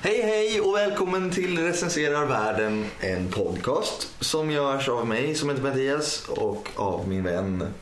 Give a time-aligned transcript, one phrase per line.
[0.00, 5.62] Hej hej och välkommen till Recenserar världen, en podcast som görs av mig som heter
[5.62, 7.74] Mattias och av min vän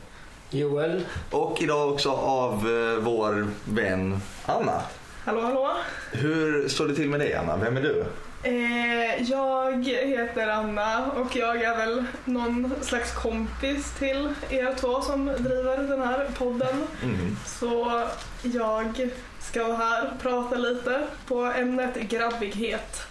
[0.49, 1.05] Joel.
[1.31, 4.81] och idag också av eh, vår vän Anna.
[5.23, 5.71] Hallå, hallå.
[6.11, 7.57] Hur står det till med dig Anna?
[7.57, 8.05] Vem är du?
[8.43, 15.25] Eh, jag heter Anna och jag är väl någon slags kompis till er två som
[15.25, 16.83] driver den här podden.
[17.03, 17.37] Mm.
[17.45, 18.03] Så
[18.41, 19.09] jag
[19.55, 23.01] ska vara här och prata lite på ämnet grabbighet.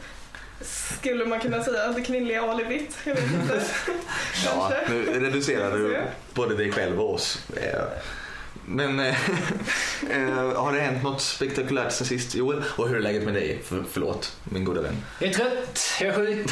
[1.00, 2.98] Skulle man kunna säga, det kvinnliga alibit.
[3.04, 3.62] Jag vet inte.
[4.44, 6.02] Ja, nu reducerar du
[6.34, 7.38] både dig själv och oss.
[7.56, 7.82] Eh,
[8.66, 9.06] Men eh,
[10.10, 12.62] eh, har det hänt något spektakulärt sen sist Joel?
[12.76, 13.62] Och hur är läget med dig?
[13.64, 14.96] För, förlåt, min goda vän.
[15.18, 16.50] Jag är trött, jag är sjuk,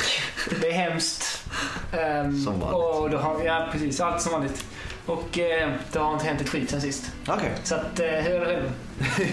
[0.60, 1.44] det är hemskt.
[1.92, 3.00] Ehm, Som vanligt.
[3.00, 4.00] Och det har, ja, precis.
[4.00, 4.64] Allt som vanligt.
[5.06, 7.12] Och eh, det har inte hänt ett skit sen sist.
[7.28, 7.52] Okej.
[7.64, 8.70] Så att, eh, hur är det själv?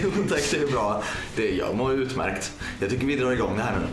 [0.02, 1.02] Jo tack, det är bra.
[1.36, 2.52] Det, jag mår utmärkt.
[2.80, 3.86] Jag tycker vi drar igång det här nu.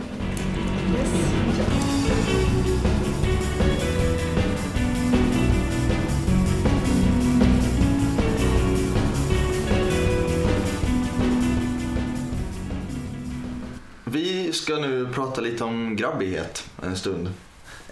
[14.04, 17.28] Vi ska nu prata lite om grabbighet en stund.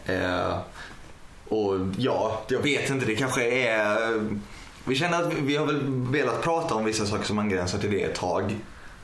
[0.06, 0.58] Eh,
[1.48, 3.96] och ja, jag vet inte, det kanske är...
[4.84, 5.80] Vi känner att vi- har väl
[6.10, 8.56] velat prata om vissa saker som angränsar till det ett tag.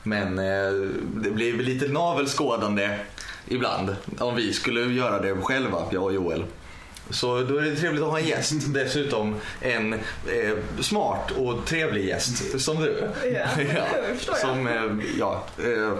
[0.03, 0.71] Men eh,
[1.15, 2.89] det blir lite navelskådande
[3.47, 6.43] ibland om vi skulle göra det själva, jag och Joel.
[7.09, 8.53] Så då är det trevligt att ha en gäst.
[8.73, 9.99] Dessutom en eh,
[10.81, 13.09] smart och trevlig gäst som du.
[13.33, 13.45] Ja,
[14.17, 14.41] förstår jag.
[14.41, 15.93] Som, eh, ja, eh,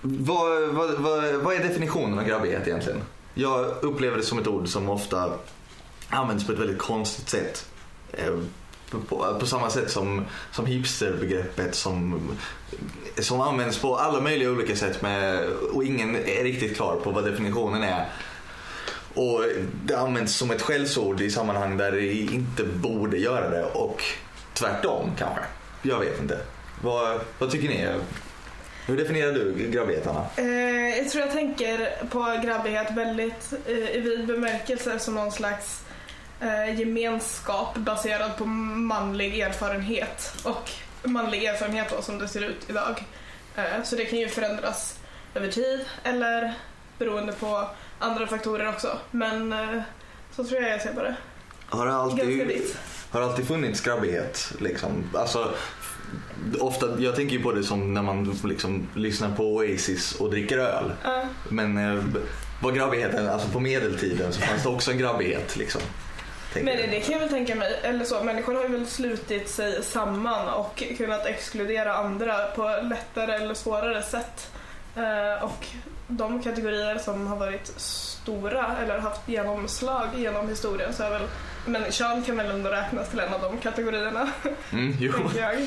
[0.00, 3.00] vad, vad, vad, vad är definitionen av grabbighet egentligen?
[3.34, 5.32] Jag upplever det som ett ord som ofta
[6.08, 7.66] används på ett väldigt konstigt sätt.
[8.12, 8.38] Eh,
[8.90, 12.20] på, på, på samma sätt som, som hipsterbegreppet som,
[13.18, 17.24] som används på alla möjliga olika sätt med, och ingen är riktigt klar på vad
[17.24, 18.06] definitionen är.
[19.14, 19.44] Och
[19.84, 24.02] det används som ett skällsord i sammanhang där det inte borde göra det och
[24.52, 25.44] tvärtom kanske.
[25.82, 26.38] Jag vet inte.
[26.82, 27.88] Vad, vad tycker ni?
[28.86, 30.26] Hur definierar du grabbighet Anna?
[30.36, 35.84] Eh, jag tror jag tänker på grabbighet väldigt eh, i vid bemärkelse som någon slags
[36.40, 40.70] eh, gemenskap baserad på manlig erfarenhet och
[41.02, 43.04] manlig erfarenhet då, som det ser ut idag.
[43.56, 44.98] Eh, så det kan ju förändras
[45.34, 46.54] över tid eller
[46.98, 47.68] beroende på
[47.98, 48.98] andra faktorer också.
[49.10, 49.80] Men eh,
[50.36, 51.14] så tror jag jag ser på det.
[51.66, 52.62] Har det alltid,
[53.10, 54.52] har det alltid funnits grabbighet?
[54.60, 55.10] Liksom?
[55.14, 55.54] Alltså,
[56.60, 60.58] ofta, jag tänker ju på det som när man liksom lyssnar på Oasis och dricker
[60.58, 60.92] öl.
[61.04, 61.22] Ja.
[61.48, 62.04] Men eh,
[62.62, 65.56] vad grabbigheten, alltså på medeltiden så fanns det också en grabbighet.
[65.56, 65.80] Liksom,
[66.54, 66.90] Men jag.
[66.90, 70.48] det kan jag väl tänka mig, eller så, människor har ju väl slutit sig samman
[70.48, 74.50] och kunnat exkludera andra på lättare eller svårare sätt.
[74.96, 75.66] Eh, och
[76.08, 81.28] de kategorier som har varit stora eller haft genomslag genom historien så är väl,
[81.66, 84.28] men kön kan väl ändå räknas till en av de kategorierna,
[84.72, 85.12] Mm, jo.
[85.12, 85.66] tänker jag.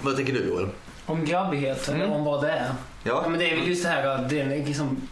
[0.00, 0.68] Vad tänker du Joel?
[1.06, 2.12] Om grabbighet, eller Mm.
[2.12, 2.66] om vad det är.
[3.02, 3.28] Ja, Ja?
[3.28, 5.08] men det är väl just det här att det är liksom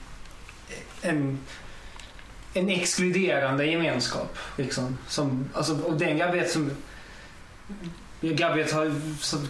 [1.02, 1.38] en,
[2.54, 4.38] en exkluderande gemenskap.
[4.56, 6.70] Liksom, som, alltså, och den grabbighet som...
[8.20, 8.92] Grabbighet har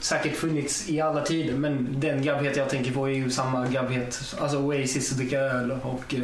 [0.02, 4.34] säkert funnits i alla tider men den grabbighet jag tänker på är ju samma grabbighet.
[4.40, 6.20] Alltså Oasis, dricka öl och eh,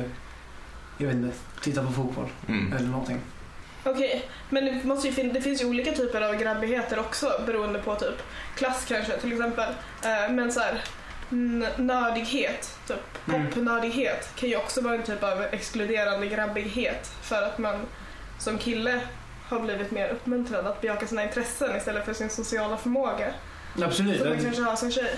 [0.99, 2.73] jag vet inte, titta på fotboll Mm.
[2.73, 3.19] eller någonting.
[3.85, 7.79] Okej, men det, måste ju fin- det finns ju olika typer av grabbigheter också beroende
[7.79, 8.23] på typ
[8.57, 9.69] klass kanske till exempel.
[10.05, 10.83] Eh, men så här,
[11.33, 12.97] n- nördighet, typ
[13.29, 13.47] Mm.
[13.47, 17.81] popnördighet kan ju också vara en typ av exkluderande grabbighet för att man
[18.39, 19.01] som kille
[19.49, 23.27] har blivit mer uppmuntrad att bejaka sina intressen istället för sin sociala förmåga.
[23.83, 24.19] Absolut.
[24.21, 25.17] Som man kanske har som tjej.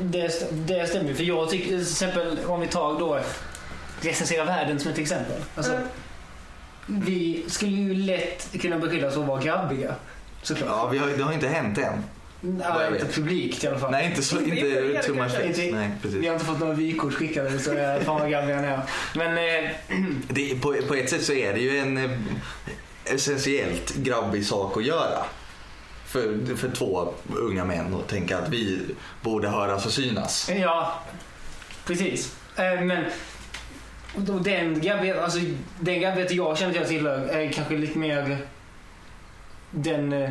[0.00, 3.20] Det, det stämmer för jag tycker till exempel om vi tar då
[4.00, 5.36] recensera världen som ett exempel.
[5.56, 5.78] Alltså, Eh,
[6.86, 9.94] Vi skulle ju lätt kunna beskyllas för att vara grabbiga.
[10.42, 10.68] Såklart.
[10.70, 12.04] Ja, vi har, det har inte hänt än.
[12.42, 13.14] Jag inte vet.
[13.14, 13.90] publikt i alla fall.
[13.90, 14.38] Nej, inte så.
[14.38, 15.42] Inte Inte inför to my face.
[15.42, 15.64] kanske.
[15.64, 16.26] Inte- Nej, Vi precis.
[16.26, 18.80] har inte fått några vykort skickade så jag fan vad grabbiga ni är.
[19.14, 19.70] Men eh,
[20.28, 22.10] Det, på, på ett sätt så är det ju en eh,
[23.04, 25.24] essentiellt grabbig sak att göra.
[26.06, 28.78] För, för två unga män att tänka att vi
[29.22, 30.50] borde höras och synas.
[30.60, 31.02] ja,
[31.86, 32.34] precis.
[32.56, 33.04] Eh, men
[34.16, 35.38] och den grabbighet, alltså
[35.80, 38.38] den grabbighet jag känner att jag tillhör är kanske lite mer
[39.70, 40.30] den eh,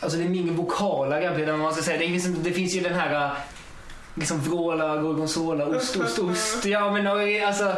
[0.00, 1.98] Alltså den mindre vokala grabbigheten om man ska säga.
[1.98, 3.32] Det finns, det finns ju den här eh,
[4.14, 6.64] liksom vråla, gorgonzola, ost, ost, ost.
[6.64, 7.76] Ja men och, alltså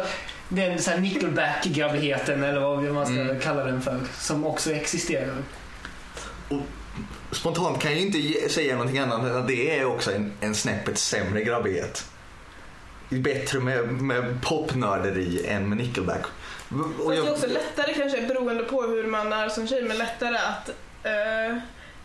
[0.49, 3.39] den så här nickelback-grabbigheten eller vad man ska Mm.
[3.39, 3.99] kalla den för.
[4.17, 5.35] Som också existerar.
[7.31, 10.55] spontant kan jag ju inte säga någonting annat än att det är också en, en
[10.55, 12.05] snäppet sämre grabbighet.
[13.11, 16.21] Det är bättre med, med popnörderi än med Nickelback.
[16.25, 19.97] Och Fast det är också lättare kanske beroende på hur man är som tjej men
[19.97, 20.69] lättare att
[21.03, 21.57] eh,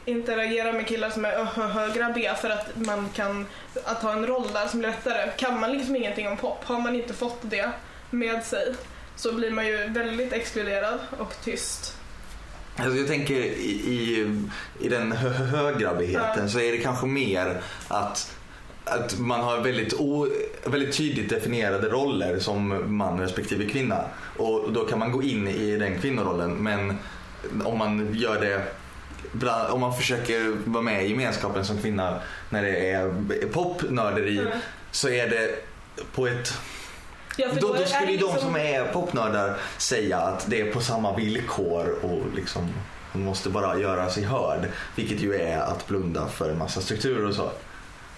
[0.05, 3.47] interagera med killar som är öhöhö grabbiga för att man kan
[3.85, 5.31] att ha en roll där som blir lättare.
[5.37, 7.71] Kan man liksom ingenting om pop, har man inte fått det
[8.11, 8.75] med sig
[9.17, 11.97] så blir man ju väldigt exkluderad och tyst.
[12.77, 14.27] Alltså jag tänker i, i,
[14.81, 16.49] i den hö- hö- högrabbigheten Ja.
[16.49, 18.33] så är det kanske mer att,
[18.87, 20.29] att man har väldigt, o,
[20.65, 24.05] väldigt tydligt definierade roller som man respektive kvinna.
[24.37, 26.99] Och då kan man gå in i den kvinnorollen men
[27.65, 28.63] om man gör det
[29.71, 33.13] om man försöker vara med i gemenskapen som kvinna när det är
[33.53, 34.59] popnörderi Mm.
[34.91, 35.49] så är det
[36.15, 36.53] på ett
[37.37, 40.73] Ja, då, då det skulle ju de liksom- som är popnördar säga att det är
[40.73, 42.69] på samma villkor och liksom
[43.13, 44.69] man måste bara göra sig hörd.
[44.97, 47.51] Vilket ju är att blunda för en massa strukturer och så.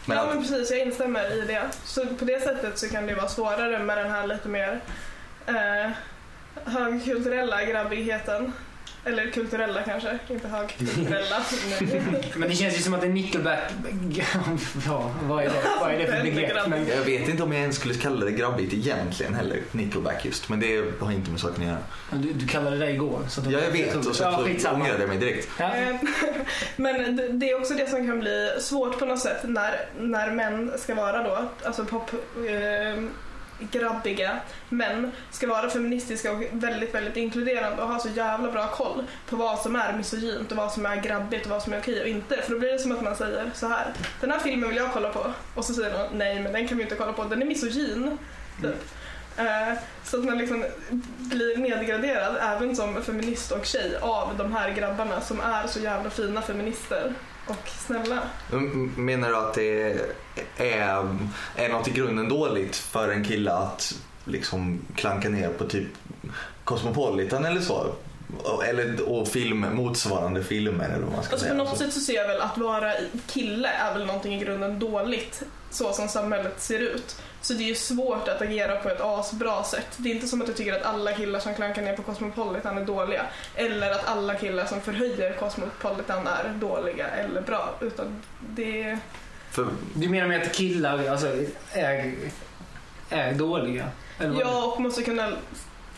[0.08, 1.68] Men ja men precis, jag instämmer i det.
[1.84, 4.80] Så på det sättet så kan det vara svårare med den här lite mer
[5.46, 5.90] eh,
[6.64, 8.52] högkulturella grabbigheten.
[9.04, 11.36] Eller kulturella kanske, inte högkulturella.
[12.36, 13.58] Men det känns ju som att en nickelback...
[14.86, 16.68] Ja, vad är det, vad är det för begrepp?
[16.68, 20.48] Men, jag vet inte om jag ens skulle kalla det grabbigt egentligen heller, Nickelback just.
[20.48, 21.78] Men det har inte med saken att göra.
[22.22, 23.20] du, du kallade det igår.
[23.28, 25.48] Så Ja, jag vet och så, ja, så ångrade jag mig direkt.
[25.58, 25.74] Ja.
[25.76, 25.96] Eh,
[26.76, 30.30] Men det- det är också det som kan bli svårt på något sätt när, när
[30.30, 33.02] män ska vara då, alltså pop, eh,
[33.58, 34.38] grabbiga
[34.68, 39.36] män ska vara feministiska och väldigt, väldigt inkluderande och ha så jävla bra koll på
[39.36, 42.08] vad som är misogynt och vad som är grabbigt och vad som är okej och
[42.08, 42.42] inte.
[42.42, 44.92] För då blir det som att man säger så här, den här filmen vill jag
[44.92, 47.42] kolla på och så säger någon nej men den kan vi inte kolla på, den
[47.42, 48.18] är misogyn.
[48.62, 48.84] Typ.
[49.36, 50.64] Eh, Så att man liksom
[51.18, 56.10] blir nedgraderad även som feminist och tjej av de här grabbarna som är så jävla
[56.10, 57.12] fina feminister
[57.50, 58.18] och snälla.
[58.52, 59.82] M- Menar du att det
[60.58, 61.06] är,
[61.56, 65.86] är något i grunden dåligt för en kille att liksom klanka ner på typ
[66.64, 67.86] Cosmopolitan eller så?
[68.68, 71.54] Eller, och film, motsvarande filmer eller vad man ska Alltså på säga.
[71.54, 72.92] något sätt så ser jag väl att vara
[73.26, 77.22] kille är väl någonting i grunden dåligt så som samhället ser ut.
[77.40, 79.86] Så det är ju svårt att agera på ett asbra sätt.
[79.96, 82.78] Det är inte som att jag tycker att alla killar som klankar ner på Cosmopolitan
[82.78, 83.26] är dåliga.
[83.54, 87.74] Eller att alla killar som förhöjer Cosmopolitan är dåliga eller bra.
[87.80, 88.98] Utan det...
[89.50, 91.26] För, Du menar med att killar alltså,
[91.72, 92.14] är,
[93.10, 93.88] är dåliga?
[94.18, 94.40] Eller?
[94.40, 95.32] Ja, och måste kunna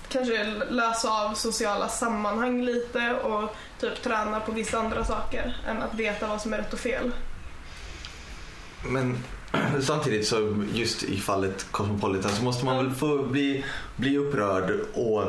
[0.08, 5.94] kanske läsa av sociala sammanhang lite och typ träna på vissa andra saker än att
[5.94, 7.12] veta vad som är rätt och fel.
[8.84, 9.24] men
[9.80, 13.64] samtidigt så just i fallet Cosmopolitan så måste man väl få bli,
[13.96, 15.24] bli upprörd och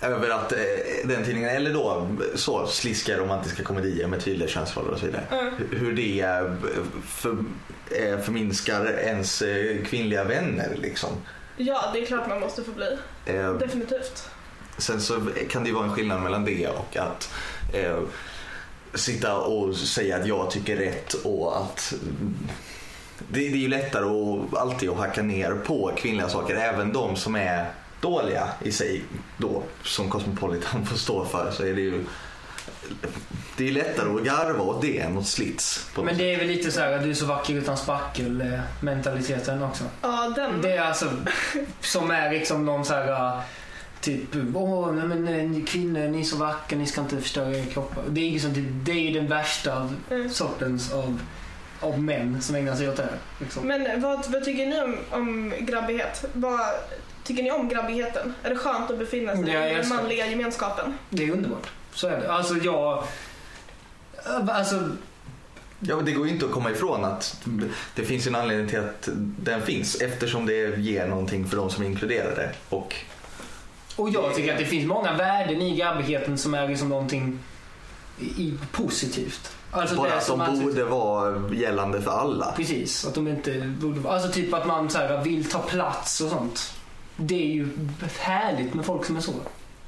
[0.00, 0.58] över att eh,
[1.04, 5.24] den tidningen, eller då så sliska romantiska komedier med tydliga könsroller och så vidare.
[5.30, 5.54] Mm.
[5.70, 6.50] Hur- det
[7.06, 7.30] för,
[7.90, 11.10] eh, förminskar ens eh, kvinnliga vänner liksom.
[11.56, 12.96] Ja, det är klart man måste få bli.
[13.26, 14.28] Eh, Definitivt.
[14.78, 15.20] Sen så
[15.50, 17.32] kan det ju vara en skillnad mellan det och att
[17.72, 17.98] eh,
[18.94, 21.94] sitta och säga att jag tycker rätt och att
[23.28, 27.16] det, det är ju lättare att alltid att hacka ner på kvinnliga saker, även de
[27.16, 27.66] som är
[28.00, 29.02] dåliga i sig
[29.36, 32.04] då, som Cosmopolitan får stå för, så är det ju
[33.56, 35.86] det är lättare att garva åt det än åt slits.
[36.04, 39.62] Men det är väl lite så här att du är så vacker utan spackel mentaliteten
[39.62, 39.84] också.
[40.02, 40.62] Ja, den.
[40.62, 41.10] Det är alltså
[41.80, 43.40] som är liksom någon så här
[44.00, 47.64] typ åh nej, men ni kvinnor ni är så vackra ni ska inte förstöra era
[47.66, 48.02] kroppar.
[48.08, 50.30] Det är, liksom, det, det är ju den värsta av Mm.
[50.30, 51.20] sortens av,
[51.80, 53.18] av män som ägnar sig åt det här.
[53.38, 53.66] Liksom.
[53.66, 56.24] Men vad, vad tycker ni om, om grabbighet?
[56.32, 56.60] Vad,
[57.24, 58.34] tycker ni om grabbigheten?
[58.42, 60.94] Är det skönt att befinna sig i den manliga gemenskapen?
[61.10, 61.70] Det är underbart.
[61.92, 62.32] Så är det.
[62.32, 63.04] Alltså jag...
[64.48, 64.90] Alltså
[65.82, 67.46] Ja, men det går ju inte att komma ifrån att
[67.94, 69.08] det finns en anledning till att
[69.38, 72.50] den finns eftersom det ger någonting för de som är inkluderade.
[72.68, 72.94] Och
[73.96, 77.38] Och jag tycker att det finns många värden i grabbigheten som är liksom någonting
[78.20, 79.52] i positivt.
[79.70, 82.52] Alltså bara det att som de borde vara gällande för alla.
[82.56, 84.14] Precis, att de inte borde vara...
[84.14, 86.72] Alltså typ att man så här, vill ta plats och sånt.
[87.16, 87.68] Det är ju
[88.18, 89.32] härligt med folk som är så.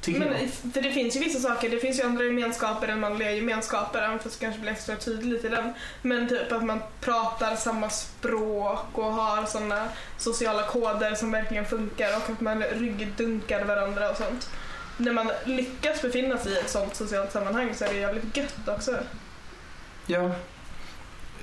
[0.06, 4.02] Men, för det finns ju vissa saker, det finns ju andra gemenskaper än manliga gemenskaper,
[4.02, 5.72] även fast det kanske blir extra tydligt i den.
[6.02, 12.16] Men typ att man pratar samma språk och har sådana sociala koder som verkligen funkar
[12.16, 14.50] och att man ryggdunkar varandra och sånt.
[14.96, 18.68] När man lyckas befinna sig i ett sånt socialt sammanhang så är det jävligt gött
[18.68, 18.98] också.
[20.06, 20.30] Ja.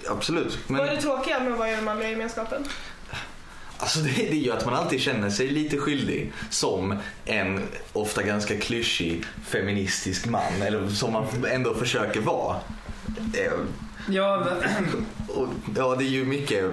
[0.09, 0.59] Absolut.
[0.67, 2.65] Vad är Men det tråkiga med att vara i den manliga gemenskapen?
[3.77, 7.61] alltså det, det gör att man alltid känner sig lite skyldig som en
[7.93, 10.61] ofta ganska klyschig feministisk man.
[10.61, 12.55] Eller som man ändå försöker vara.
[13.33, 13.51] Eh,
[14.09, 16.65] Ja, men- och, ja, det är ju mycket...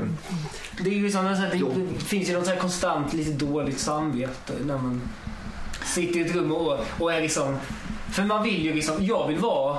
[0.81, 3.79] det är ju som att det, det finns ju något så här konstant lite dåligt
[3.79, 5.09] samvete när man
[5.85, 7.57] sitter i ett rum och, och är liksom...
[8.13, 9.79] För man vill ju liksom, jag vill vara...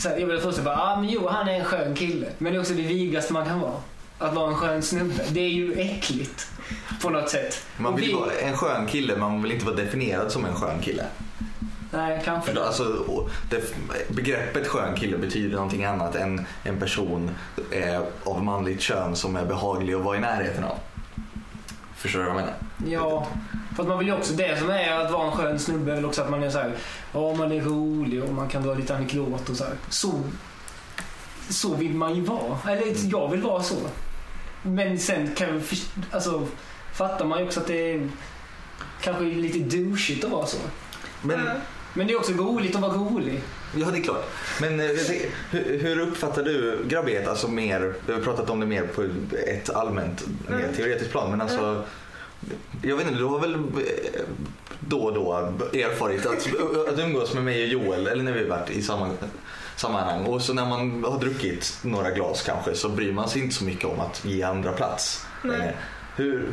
[0.00, 2.26] Så här, jag vill först bara, ah, men jo han är en skön kille.
[2.38, 3.72] Men det är också det vigaste man kan vara.
[4.18, 5.14] Att vara en skön snubbe.
[5.28, 6.50] Det är ju äckligt.
[7.02, 7.66] På något sätt.
[7.76, 10.54] Man vill vi- vara en skön kille, men man vill inte vara definierad som en
[10.54, 11.04] skön kille.
[11.92, 12.52] Nej, kanske.
[12.52, 12.84] För alltså,
[13.50, 13.74] det,
[14.08, 17.30] begreppet skön kille betyder någonting annat än en person
[17.70, 20.78] eh, av manligt kön som är behaglig att vara i närheten av.
[22.00, 22.54] Förstår du vad jag menar?
[22.86, 23.26] Ja,
[23.76, 25.94] för att man vill ju också, det som är att vara en skön snubbe är
[25.94, 26.74] väl också att man är så här,
[27.12, 29.74] ja man är rolig och man kan dra lite anekdot och så här.
[29.88, 30.20] Så,
[31.48, 32.58] så vill man ju vara.
[32.68, 33.76] Eller jag vill vara så.
[34.62, 35.62] Men sen kan jag,
[36.10, 36.46] alltså,
[36.94, 38.08] fattar man ju också att det är
[39.00, 40.58] kanske lite douchigt att vara så.
[41.22, 41.40] Men.
[41.94, 43.42] Men det är också roligt att vara rolig.
[43.76, 44.24] Ja, det är klart.
[44.60, 44.86] Men eh,
[45.50, 47.28] hur, hur uppfattar du grabbighet?
[47.28, 49.06] Alltså mer, vi har pratat om det mer på
[49.46, 50.74] ett allmänt, mer Mm.
[50.74, 51.30] teoretiskt plan.
[51.30, 51.84] Men alltså,
[52.82, 53.60] jag vet inte, du har väl eh,
[54.80, 55.32] då och då
[55.72, 56.48] erfarit att,
[56.92, 59.10] att umgås med mig och Joel, eller när vi varit i samma
[59.76, 60.24] sammanhang.
[60.24, 63.64] Och så när man har druckit några glas kanske så bryr man sig inte så
[63.64, 65.26] mycket om att ge andra plats.
[65.44, 65.74] Längre.
[66.16, 66.48] Hur,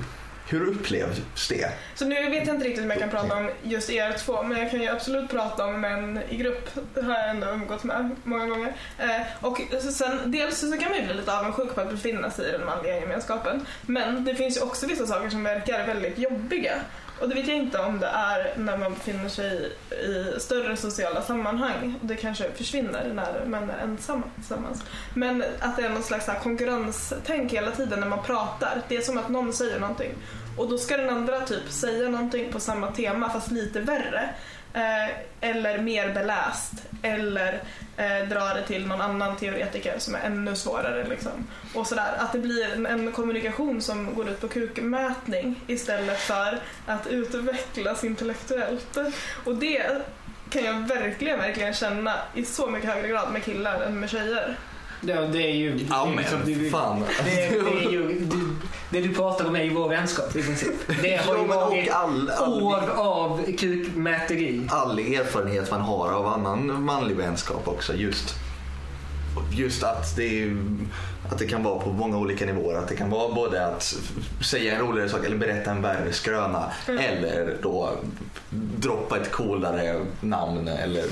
[0.50, 1.72] hur upplevs det?
[1.96, 4.60] Så nu vet jag inte riktigt om jag kan prata om just er två, men
[4.60, 6.70] jag kan ju absolut prata om män i grupp.
[6.94, 8.74] Det har jag ändå umgått med många gånger.
[9.00, 9.62] Eh, och
[9.94, 12.66] sen, dels så kan man ju bli lite avundsjuk på att befinna sig i den
[12.66, 13.66] manliga gemenskapen.
[13.82, 16.74] Men det finns ju också vissa saker som verkar väldigt jobbiga.
[17.20, 21.22] Och det vet jag inte om det är när man befinner sig i större sociala
[21.22, 21.96] sammanhang.
[22.02, 24.84] Det kanske försvinner när man är ensamma tillsammans.
[25.14, 28.82] Men att det är någon slags här konkurrenstänk hela tiden när man pratar.
[28.88, 30.14] Det är som att någon säger någonting
[30.58, 34.30] och då ska den andra typ säga någonting på samma tema fast lite värre.
[34.78, 35.10] Eh,
[35.42, 36.74] eller mer beläst.
[37.02, 37.62] Eller
[37.98, 41.08] eh, dra det till någon annan teoretiker som är ännu svårare.
[41.10, 41.48] Liksom.
[41.74, 42.14] Och sådär.
[42.18, 48.04] Att det blir en, en kommunikation som går ut på kukmätning istället för att utvecklas
[48.04, 48.98] intellektuellt.
[49.44, 50.02] Och det
[50.50, 54.58] kan jag verkligen, verkligen känna i så mycket högre grad med killar än med tjejer.
[55.02, 55.86] Ja, det är ju...
[55.90, 57.04] Ja det är liksom- ju- fan.
[57.26, 58.36] Det, det är ju, det,
[58.90, 60.74] det du pratar om är ju vår vänskap i princip.
[61.02, 64.68] Det har ju varit all, all, år av kukmäteri.
[64.70, 67.94] all erfarenhet man har av annan manlig vänskap också.
[67.96, 68.36] Just,
[69.52, 70.58] just att, det är,
[71.32, 72.78] att det kan vara på många olika nivåer.
[72.78, 73.96] Att det kan vara både att
[74.50, 76.72] säga en roligare sak eller berätta en värre skröna.
[76.88, 77.04] Mm.
[77.04, 77.92] Eller då
[78.78, 80.68] droppa ett coolare namn.
[80.68, 81.06] Eller,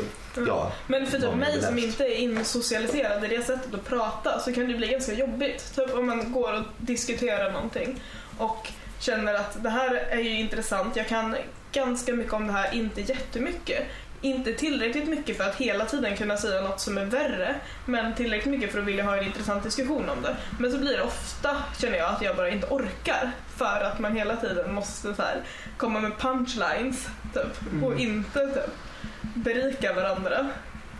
[0.47, 0.71] ja.
[0.87, 4.67] Men för typ mig som inte är insocialiserad i det sättet att prata så kan
[4.67, 5.75] det bli ganska jobbigt.
[5.75, 8.01] Typ om man går och diskuterar någonting
[8.37, 8.67] och
[8.99, 11.35] känner att det här är ju intressant, jag kan
[11.71, 13.83] ganska mycket om det här, inte jättemycket.
[14.25, 17.55] Inte tillräckligt mycket för att hela tiden kunna säga något som är värre,
[17.85, 20.35] men tillräckligt mycket för att vilja ha en intressant diskussion om det.
[20.59, 24.15] Men så blir det ofta, känner jag, att jag bara inte orkar för att man
[24.15, 25.41] hela tiden måste så här,
[25.77, 28.73] komma med punchlines typ, och inte typ,
[29.21, 30.49] berika varandra.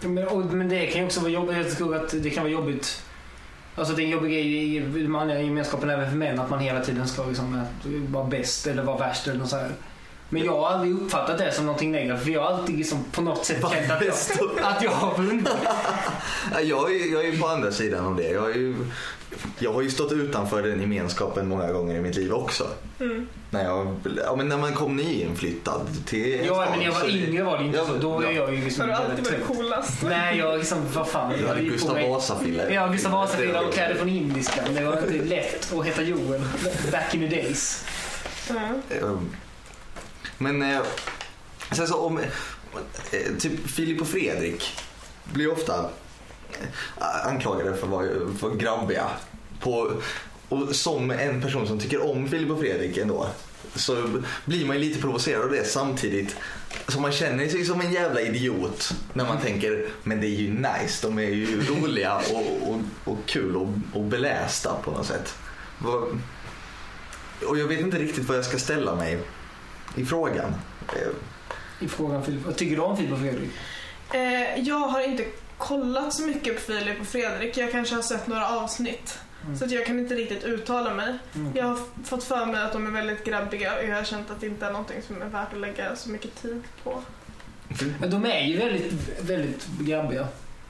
[0.01, 1.58] Men, och, men det kan ju också vara jobbigt.
[1.58, 3.03] Jag tror att det kan vara jobbigt.
[3.75, 6.82] Alltså det är en jobbig grej i manliga gemenskapen även för män att man hela
[6.82, 7.65] tiden ska liksom
[8.08, 9.72] vara bäst eller vara värst eller något så här.
[10.29, 13.22] Men jag har aldrig uppfattat det som någonting negativt för jag har alltid liksom på
[13.22, 14.15] något sätt känt att jag,
[14.62, 15.50] att jag har vunnit.
[16.53, 18.29] Ja, Jag är, jag är på andra sidan av det.
[18.29, 18.75] Jag, är ju,
[19.60, 22.67] jag har ju stått utanför den gemenskapen många gånger i mitt liv också.
[23.00, 23.27] Mm.
[23.50, 27.10] När, jag, ja, men när man kom nyinflyttad till Ja stad men när jag var
[27.10, 27.94] yngre var det inte Ja, så.
[27.94, 28.32] Då är ja.
[28.32, 30.03] jag ju liksom har du alltid väldigt varit coolast.
[30.03, 31.34] Nej jag liksom, vad fan.
[31.34, 32.70] Du jag hade är Gustav Vasa-friller.
[32.70, 34.65] Ja, Gustav Vasa-frilla och kläder från indiskan.
[34.74, 36.41] Det var inte lätt att heta Joel
[36.91, 37.86] back in the days.
[38.50, 38.82] Mm.
[39.03, 39.29] Um,
[40.38, 40.82] men eh,
[41.72, 44.80] sen så om eh, typ Filip och Fredrik
[45.24, 45.89] blir ofta
[46.51, 48.08] eh, anklagade för att vara
[48.39, 49.10] för grabbiga.
[49.60, 49.92] På,
[50.50, 53.27] och som en person som tycker om Filip och Fredrik ändå
[53.75, 56.36] så blir man ju lite provocerad av det samtidigt
[56.88, 60.54] som man känner sig som en jävla idiot när man tänker men det är ju
[60.54, 65.36] nice, de är ju roliga och, och, och kul och, och belästa på något sätt.
[67.48, 69.20] Och jag vet inte riktigt vad jag ska ställa mig
[69.96, 70.56] i frågan.
[71.80, 72.46] I frågan Filip.
[72.46, 73.50] Vad tycker du om Filip och Fredrik?
[74.13, 75.25] Eh, jag har inte
[75.58, 77.58] kollat så mycket på Filip och Fredrik.
[77.58, 79.20] Jag kanske har sett några avsnitt.
[79.46, 79.58] Mm.
[79.58, 81.18] Så att jag kan inte riktigt uttala mig.
[81.36, 81.51] Mm.
[81.56, 84.42] Jag har fått för mig att de är väldigt grabbiga och jag har känt att
[84.42, 87.01] det inte är någonting som är värt att lägga så mycket tid på.
[88.00, 90.27] Men de är ju väldigt, väldigt grabbiga.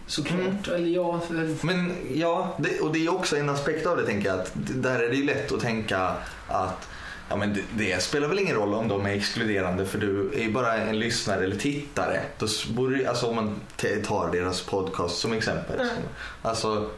[0.08, 0.40] Såklart.
[0.40, 0.76] Mm.
[0.76, 1.20] Eller ja.
[1.20, 4.40] För, Men ja, det, och det är också en aspekt av det tänker jag.
[4.40, 6.12] Att där är det ju lätt att tänka
[6.48, 6.90] att
[7.30, 10.42] Ja, men det, det spelar väl ingen roll om de är exkluderande för du är
[10.42, 12.22] ju bara en lyssnare eller tittare.
[12.38, 13.60] Då borde, alltså om man
[14.04, 15.80] tar deras podcast som exempel.
[15.80, 15.96] Mm.
[16.42, 16.90] Alltså,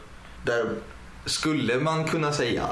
[0.44, 0.70] där
[1.24, 2.68] skulle man kunna säga,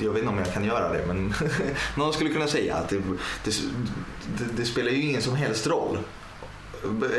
[0.00, 1.34] jag vet inte om jag kan göra det, men
[1.96, 2.96] någon skulle kunna säga att det,
[3.44, 3.50] det,
[4.38, 5.98] det, det spelar ju ingen som helst roll.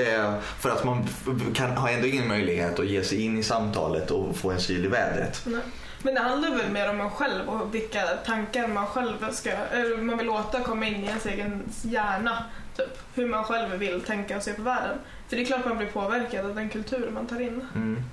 [0.07, 1.07] Eh, För att man
[1.53, 4.85] kan, har ändå ingen möjlighet att ge sig in i samtalet och få en syl
[4.85, 5.41] i vädret.
[5.45, 5.61] Nej.
[6.05, 9.97] Men det handlar väl mer om en själv och vilka tankar man själv ska, eller
[9.97, 12.43] man vill låta komma in i ens egen hjärna.
[12.77, 12.99] Typ.
[13.13, 14.97] Hur man själv vill tänka och se på världen.
[15.27, 17.67] För det är klart man blir påverkad av den kultur man tar in.
[17.75, 18.03] Mm.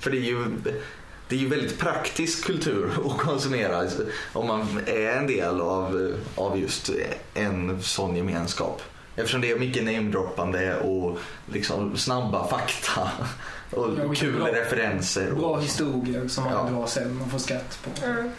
[0.00, 0.44] För det är ju
[1.28, 6.14] det är ju väldigt praktisk kultur att konsumera alltså, om man är en del av,
[6.36, 6.90] av just
[7.34, 8.82] en sån gemenskap.
[9.16, 11.18] Eftersom det är mycket namedroppande och
[11.52, 13.10] liksom snabba fakta
[13.72, 15.30] och kul bra- referenser.
[15.32, 16.70] Bra Och, historier som man Ja.
[16.70, 18.06] drar sen och får skratt på.
[18.06, 18.30] Mm.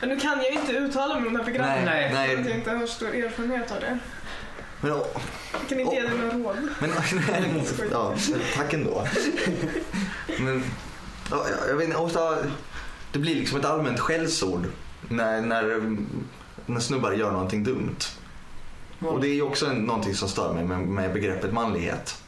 [0.00, 1.84] Men nu kan jag ju inte uttala mig om de här programmen.
[1.84, 2.34] nej, Nej.
[2.34, 3.98] För att jag inte har stor erfarenhet av det.
[4.80, 5.02] Men, Jag
[5.68, 6.56] kan inte ge dig några råd.
[6.80, 6.90] men,
[7.30, 8.14] nej, ja,
[8.56, 9.06] tack ändå.
[10.40, 10.64] Men,
[11.30, 12.36] ja, jag vet inte, ofta,
[13.12, 14.66] det blir liksom ett allmänt skällsord
[15.08, 15.96] när, när,
[16.66, 17.96] när snubbar gör någonting dumt.
[19.00, 22.22] Och det är ju också någonting som stör mig med, med begreppet manlighet.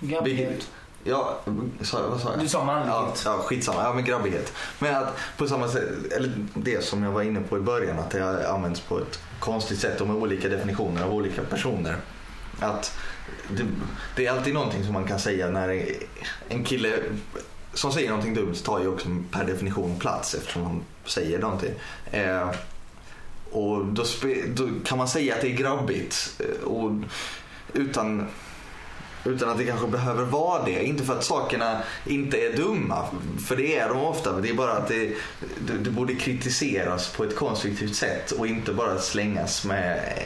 [0.00, 0.70] Grabbighet.
[1.04, 1.38] Ja,
[1.80, 2.40] sa, vad sa jag?
[2.40, 3.22] Du sa Ja, manlighet.
[3.24, 3.82] ja, skitsamma.
[3.82, 4.52] Ja, men grabbighet.
[4.78, 8.10] Men att på samma sätt, eller det som jag var inne på i början, att
[8.10, 11.96] det används på ett konstigt sätt och med olika definitioner av olika personer.
[12.60, 12.96] Att
[13.48, 13.64] det,
[14.16, 15.84] det är alltid någonting som man kan säga när
[16.48, 16.98] en kille
[17.74, 21.74] som säger någonting dumt tar ju också per definition plats eftersom han säger någonting.
[22.10, 22.50] Eh,
[23.50, 24.04] och då,
[24.48, 26.90] då kan man säga att det är grabbigt eh, och
[27.72, 28.26] utan
[29.24, 30.84] utan att det kanske behöver vara det.
[30.84, 33.04] Inte för att sakerna inte är dumma,
[33.48, 34.32] för det är de ofta.
[34.32, 35.14] Det är bara att det,
[35.66, 40.18] det, det borde kritiseras på ett konstruktivt sätt och inte bara slängas med...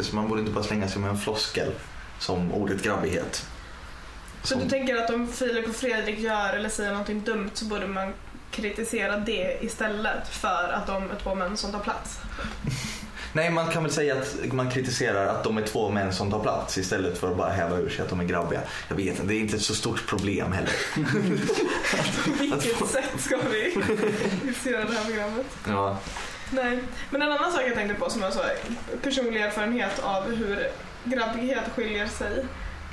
[0.00, 1.72] så Man borde inte bara slänga sig med en floskel
[2.18, 3.46] som ordet grabbighet.
[4.42, 7.64] Så Som- du tänker att om Filip och Fredrik gör eller säger någonting dumt så
[7.64, 8.12] borde man
[8.50, 12.18] kritisera det istället för att de är två män som tar plats?
[13.36, 16.40] Nej, man kan väl säga att man kritiserar att de är två män som tar
[16.40, 18.60] plats istället för att bara häva ur sig att de är grabbiga.
[18.88, 20.72] Jag vet inte, det är inte ett så stort problem heller.
[22.38, 23.72] Vilket sätt ska vi
[24.40, 25.46] kritisera det här programmet?
[25.68, 25.98] Ja.
[26.50, 26.78] Nej,
[27.10, 28.44] men en annan sak jag tänkte på som jag sa,
[29.02, 30.68] personlig erfarenhet av hur
[31.04, 32.44] grabbighet skiljer sig.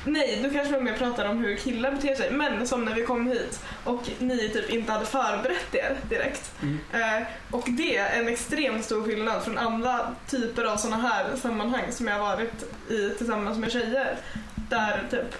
[0.05, 3.27] Nej, du kanske mer pratar om hur killar beter sig, men som när vi kom
[3.27, 6.51] hit och ni typ inte hade förberett er direkt.
[6.61, 6.79] Mm.
[6.93, 11.91] Eh, och det är en extremt stor skillnad från andra typer av sådana här sammanhang
[11.91, 14.17] som jag har varit i tillsammans med tjejer.
[14.69, 15.35] Där typ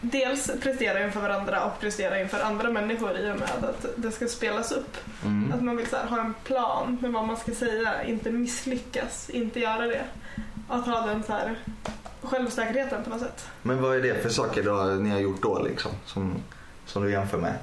[0.00, 4.28] dels prestera inför varandra och prestera inför andra människor i och med att det ska
[4.28, 4.96] spelas upp.
[5.24, 5.52] Mm.
[5.52, 9.60] Att man vill här, ha en plan med vad man ska säga, inte misslyckas, inte
[9.60, 10.04] göra det.
[10.68, 11.56] Att ha den så här
[12.22, 13.46] självsäkerheten på något sätt.
[13.62, 15.90] Men vad är det för saker då, ni har gjort då liksom?
[16.06, 16.34] Som,
[16.86, 17.54] som du jämför med?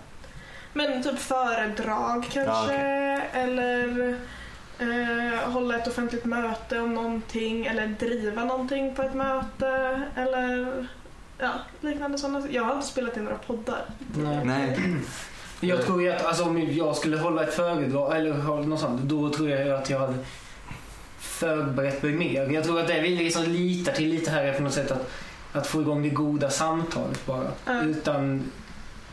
[0.74, 3.30] Men typ föredrag kanske, Ja, okej.
[3.34, 4.08] eller
[4.80, 10.88] eh, hålla ett offentligt möte om någonting, eller driva någonting på ett möte, eller
[11.38, 13.82] ja, liknande sådana Jag har inte spelat in några poddar.
[14.18, 14.46] Nej.
[14.46, 14.80] Nej.
[15.60, 18.34] Jag tror ju att alltså, om jag skulle hålla ett föredrag eller
[18.66, 20.14] något sånt, då tror jag att jag hade
[21.40, 22.50] förberett mig mer.
[22.50, 25.12] Jag tror att det vi liksom litar till lite här är på något sätt att,
[25.52, 27.52] att få igång det goda samtalet bara.
[27.66, 27.90] Mm.
[27.90, 28.52] Utan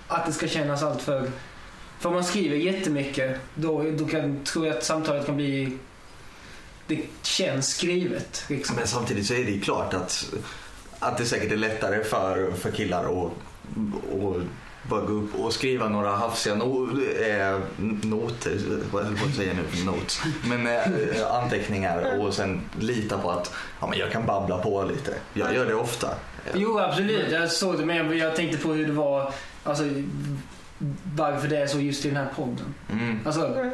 [0.09, 1.31] att det ska kännas allt för...
[1.99, 5.79] För om man skriver jättemycket då, då kan, tror jag att samtalet kan bli...
[6.87, 8.45] Det känns skrivet.
[8.49, 8.77] Liksom.
[8.77, 10.35] Men samtidigt så är det ju klart att,
[10.99, 13.33] att det säkert är lättare för, för killar att,
[14.23, 14.43] att
[14.89, 17.59] bara gå upp och skriva några hafsiga no, eh,
[18.03, 18.59] noter,
[18.93, 23.31] vad höll jag på att säga nu, notes, men eh, anteckningar och sen lita på
[23.31, 25.15] att ja, men jag kan babbla på lite.
[25.35, 26.09] Jag gör det ofta.
[26.55, 27.31] Jo, absolut.
[27.33, 29.33] Jag såg det, men jag- tänkte på hur det var...
[29.65, 29.85] Alltså,
[31.17, 32.75] varför det är så just i den här podden.
[32.93, 33.21] Mm.
[33.27, 33.71] Alltså, Mm.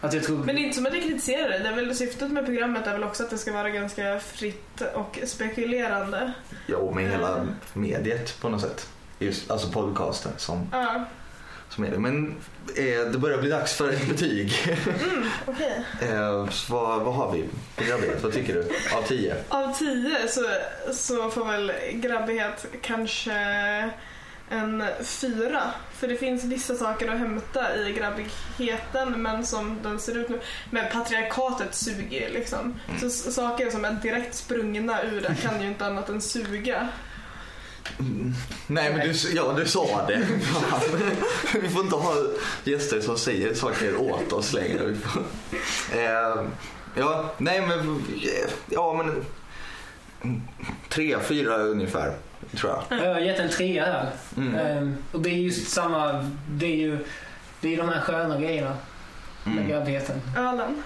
[0.00, 0.36] att jag tror...
[0.44, 1.58] Men det är inte som att jag kritiserar det.
[1.58, 4.82] det är väl, syftet med programmet är väl också att det ska vara ganska fritt
[4.94, 6.32] och spekulerande.
[6.66, 8.88] Jo, med hela mediet på något sätt.
[9.18, 11.04] Just, alltså podcasten som, Ja,
[11.68, 11.98] som är det.
[11.98, 12.36] Men
[12.76, 14.52] eh, det börjar bli dags för ett betyg.
[15.04, 15.84] mm, okej.
[16.12, 17.44] eh, så vad, vad har vi
[17.76, 18.22] på grabbighet?
[18.22, 18.60] Vad tycker du?
[18.96, 19.36] Av tio?
[19.48, 20.40] Av tio så,
[20.92, 23.32] så får väl grabbighet kanske
[24.50, 25.62] en fyra.
[25.94, 30.40] För det finns vissa saker att hämta i grabbigheten men som den ser ut nu.
[30.70, 32.80] Men patriarkatet suger liksom.
[33.00, 36.88] Så s- saker som är direkt sprungna ur det kan ju inte annat än suga.
[38.66, 40.26] Nej men du, ja, du sa det.
[41.62, 42.14] Vi får inte ha
[42.64, 44.86] gäster som säger saker åt oss längre.
[44.86, 45.22] Vi får-
[45.98, 46.44] Eh,
[46.96, 48.02] Ja, nej men...
[48.70, 49.24] Ja, men...
[50.88, 52.14] Tre, fyra ungefär,
[52.56, 53.00] tror jag.
[53.04, 54.10] Jag har gett en trea här.
[54.36, 54.54] Mm.
[54.54, 56.98] Ehm, och det är just samma, det är ju
[57.60, 58.76] det är de här sköna grejerna
[59.44, 59.68] med Mm.
[59.68, 60.20] graviditeten.
[60.38, 60.82] Ölen.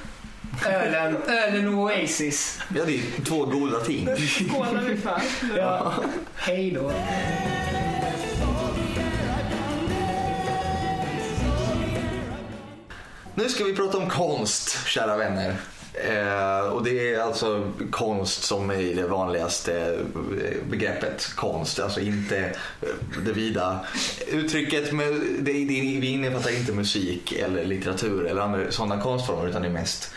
[0.66, 2.60] Ölen, ölen och Oasis.
[2.76, 4.08] Ja, det är två goda ting.
[4.16, 5.20] Skålar vi för.
[5.56, 5.94] Ja.
[6.34, 6.92] Hej då.
[13.34, 15.56] Nu ska vi prata om konst, kära vänner.
[15.94, 19.98] Eh, och det är alltså konst som är det vanligaste
[20.42, 21.80] eh, begreppet konst.
[21.80, 22.88] Alltså inte eh,
[23.24, 23.80] det vida
[24.28, 24.92] uttrycket.
[24.92, 29.68] Med, det, det, vi innefattar inte musik eller litteratur eller andra sådana konstformer utan det
[29.68, 30.14] är mest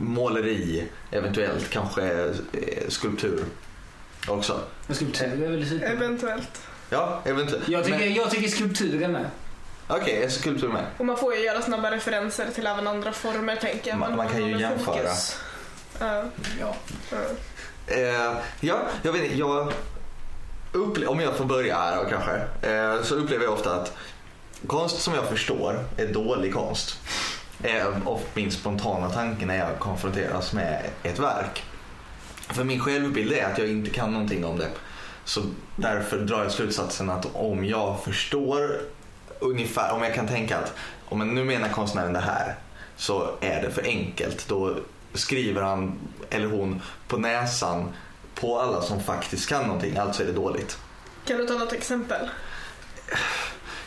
[0.00, 3.44] måleri, eventuellt kanske eh, skulptur
[4.28, 4.60] också.
[4.86, 5.86] Men skulptur är väl super.
[5.90, 6.60] Eventuellt.
[6.90, 7.68] Ja, eventuellt.
[7.68, 9.30] Jag tycker, Men- jag tycker skulptur är med.
[9.88, 10.84] Okej, är skulptur med.
[10.98, 13.98] Och man får ju göra snabba referenser till även andra former tänker jag.
[13.98, 14.94] Man- man kan ju jämföra.
[14.96, 15.36] fokus.
[16.00, 16.24] Ja,
[16.60, 16.74] Ja.
[17.10, 17.16] ja.
[17.94, 19.72] Eh, ja, jag vet inte, jag
[20.72, 22.36] upple- om jag får börja här då, kanske,
[22.70, 23.92] eh, så upplever jag ofta att
[24.66, 26.98] konst som jag förstår är dålig konst.
[27.62, 31.62] Eh, och min spontana tanke när jag konfronteras med ett verk.
[32.48, 34.68] För min självbild är att jag inte kan någonting om det.
[35.24, 35.42] Så
[35.76, 38.80] därför drar jag slutsatsen att om jag förstår
[39.38, 40.74] ungefär, om jag kan tänka att
[41.08, 42.54] om nu menar konstnären det här
[42.96, 44.48] så är det för enkelt.
[44.48, 44.76] Då
[45.14, 45.98] skriver han
[46.30, 47.88] eller hon på näsan
[48.34, 50.78] på alla som faktiskt kan någonting, alltså är det dåligt.
[51.26, 52.28] Kan du ta något exempel?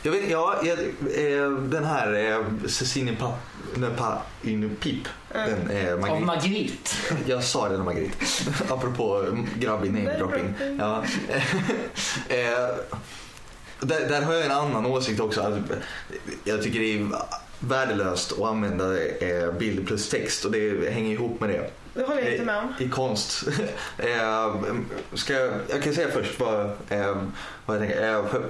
[0.06, 3.34] Jag vet, ja, jag, eh, den här eh, Cécine Pa,
[3.76, 5.10] ne pas une pipe.
[5.34, 6.26] Den, eh, Av Magritte.
[6.26, 6.90] Magritte.
[7.26, 8.48] Jag sa det, Margrit.
[8.70, 9.26] Apropå
[9.60, 10.54] grabbig namedropping.
[10.80, 11.04] Ja.
[12.28, 12.76] eh,
[13.80, 15.42] där, där har jag en annan åsikt också.
[15.42, 15.62] Alltså,
[16.44, 17.08] Jag tycker det är
[17.60, 21.70] värdelöst att använda eh, bild plus text och det hänger ihop med det.
[21.94, 22.74] Det håller jag inte med om.
[22.80, 23.44] I konst.
[23.98, 24.56] eh,
[25.14, 27.16] ska jag, jag kan säga först vad, eh,
[27.66, 28.44] vad jag tänker.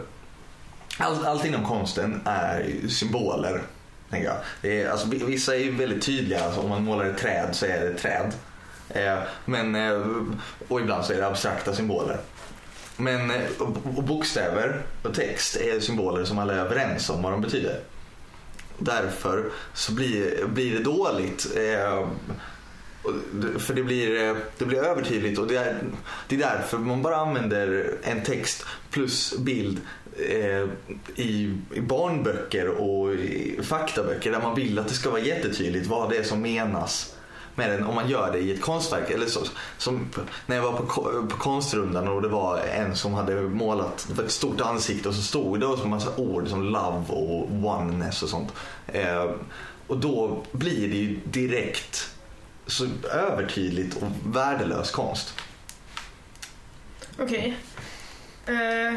[0.97, 3.62] All, allt inom konsten är ju symboler.
[4.10, 4.38] Tänker jag.
[4.62, 6.43] Det är, alltså, vissa är ju väldigt tydliga.
[6.43, 8.34] Alltså, om man målar ett träd så är det ett träd.
[8.89, 10.01] Eh, men, eh,
[10.67, 12.19] och ibland så är det abstrakta symboler.
[12.97, 13.41] Men eh,
[13.95, 17.79] och bokstäver och text är symboler som alla är överens om vad de betyder.
[18.77, 21.47] Därför så blir, blir det dåligt.
[21.56, 22.08] Eh,
[23.58, 25.84] för det blir, eh, det blir övertydligt och det är,
[26.27, 29.82] det är därför man bara använder en text plus bild
[30.17, 30.67] Eh,
[31.15, 36.10] i, i barnböcker och i faktaböcker där man vill att det ska vara jättetydligt vad
[36.10, 37.15] det är som menas
[37.56, 39.10] med den om man gör det i ett konstverk.
[39.10, 39.39] Eller så,
[39.78, 40.10] som
[40.45, 40.86] när jag var på,
[41.30, 45.60] på konstrundan och det var en som hade målat ett stort ansikte och så stod
[45.60, 48.54] det en massa ord som love och oneness och sånt.
[48.88, 49.32] Eh,
[49.88, 52.10] och då blir det ju direkt
[52.67, 55.34] så övertydligt och värdelös konst.
[57.19, 57.58] Okej.
[58.45, 58.95] Eh,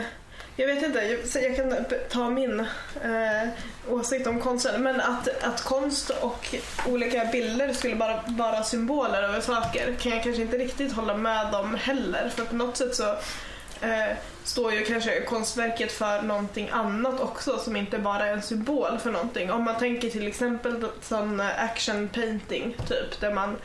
[0.56, 2.60] jag vet inte, jag, jag kan ta min
[3.04, 3.48] eh,
[3.88, 4.82] åsikt om konsten.
[4.82, 6.54] Men att, att konst och
[6.88, 11.54] olika bilder skulle bara vara symboler över saker kan jag kanske inte riktigt hålla med
[11.54, 12.28] om heller.
[12.28, 13.10] För på något sätt så
[13.80, 18.98] eh, står ju kanske konstverket för någonting annat också som inte bara är en symbol
[18.98, 19.52] för någonting.
[19.52, 23.56] Om man tänker till exempel sån eh, action painting typ där man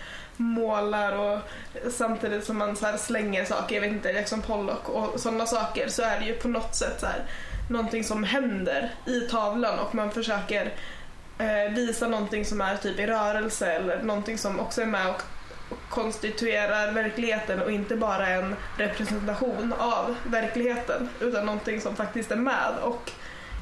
[0.42, 1.40] målar och
[1.92, 5.88] samtidigt som man så här slänger saker, jag vet inte, Jackson Pollock och sådana saker
[5.88, 7.26] så är det ju på något sätt så här,
[7.70, 10.74] någonting som händer i tavlan och man försöker
[11.38, 15.24] eh, visa någonting som är typ i rörelse eller någonting som också är med och
[15.72, 22.36] och konstituerar verkligheten och inte bara en representation av verkligheten utan någonting som faktiskt är
[22.36, 23.12] med och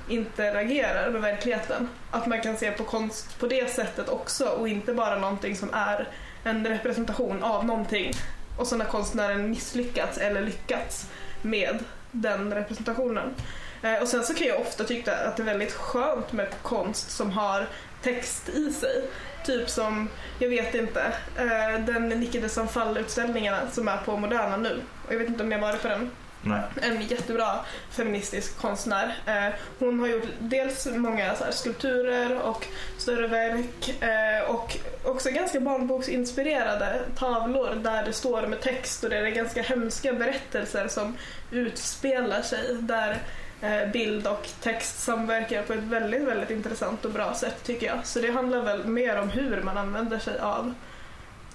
[0.07, 1.89] interagerar med verkligheten.
[2.11, 5.73] Att man kan se på konst på det sättet också och inte bara någonting som
[5.73, 6.07] är
[6.43, 8.13] en representation av någonting
[8.57, 11.09] och så när konstnären misslyckats eller lyckats
[11.41, 11.79] med
[12.11, 13.35] den representationen.
[13.81, 17.11] Eh, och sen så kan jag ofta tycka att det är väldigt skönt med konst
[17.11, 17.67] som har
[18.01, 19.03] text i sig.
[19.45, 24.81] Typ som, jag vet inte, eh, den Nicke de Sanfall-utställningarna som är på Moderna nu.
[25.07, 26.61] Och jag vet inte om ni har varit på den Nej.
[26.81, 27.59] en jättebra
[27.91, 29.15] feministisk konstnär.
[29.25, 35.29] Eh, hon har gjort dels många så här, skulpturer och större verk eh, och också
[35.29, 41.17] ganska barnboksinspirerade tavlor där det står med text och det är ganska hemska berättelser som
[41.51, 43.17] utspelar sig där
[43.61, 48.05] eh, bild och text samverkar på ett väldigt, väldigt intressant och bra sätt tycker jag.
[48.05, 50.73] Så det handlar väl mer om hur man använder sig av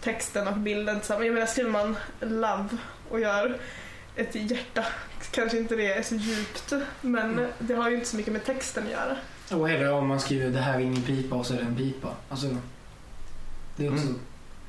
[0.00, 1.26] texten och bilden tillsammans.
[1.26, 2.68] Jag menar skriver man love
[3.10, 3.58] och gör
[4.16, 4.84] ett hjärta.
[5.30, 8.84] Kanske inte det är så djupt men det har ju inte så mycket med texten
[8.84, 9.16] att göra.
[9.60, 11.76] Och eller om man skriver det här är ingen pipa och så är det en
[11.76, 12.08] pipa.
[12.28, 12.46] Alltså,
[13.76, 14.06] det är också...
[14.06, 14.20] Mm.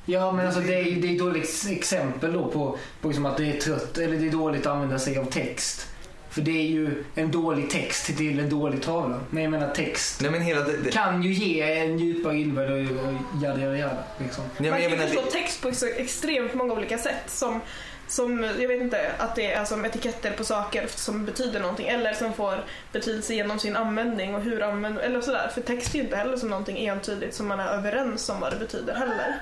[0.05, 3.25] Ja, men alltså det är ju det är ett dåligt exempel då på, på liksom
[3.25, 5.88] att det är trött eller det är dåligt att använda sig av text.
[6.29, 9.19] För det är ju en dålig text till en dålig tavla.
[9.29, 12.71] Men jag menar text Nej men hela det, det, kan ju ge en djupare innebörd
[12.71, 14.03] och, och jada jada jada.
[14.17, 14.43] Liksom.
[14.58, 17.23] Nej, Man men jag kan menar, förstå det, text på så extremt många olika sätt.
[17.27, 17.62] Som,
[18.08, 21.88] som, jag vet inte, att det är som etiketter på saker som betyder någonting.
[21.88, 25.52] Eller som får betydelse genom sin användning och hur använder eller sådär.
[25.54, 28.54] För text är ju inte heller som någonting entydigt som man är överens om vad
[28.54, 29.39] det betyder heller.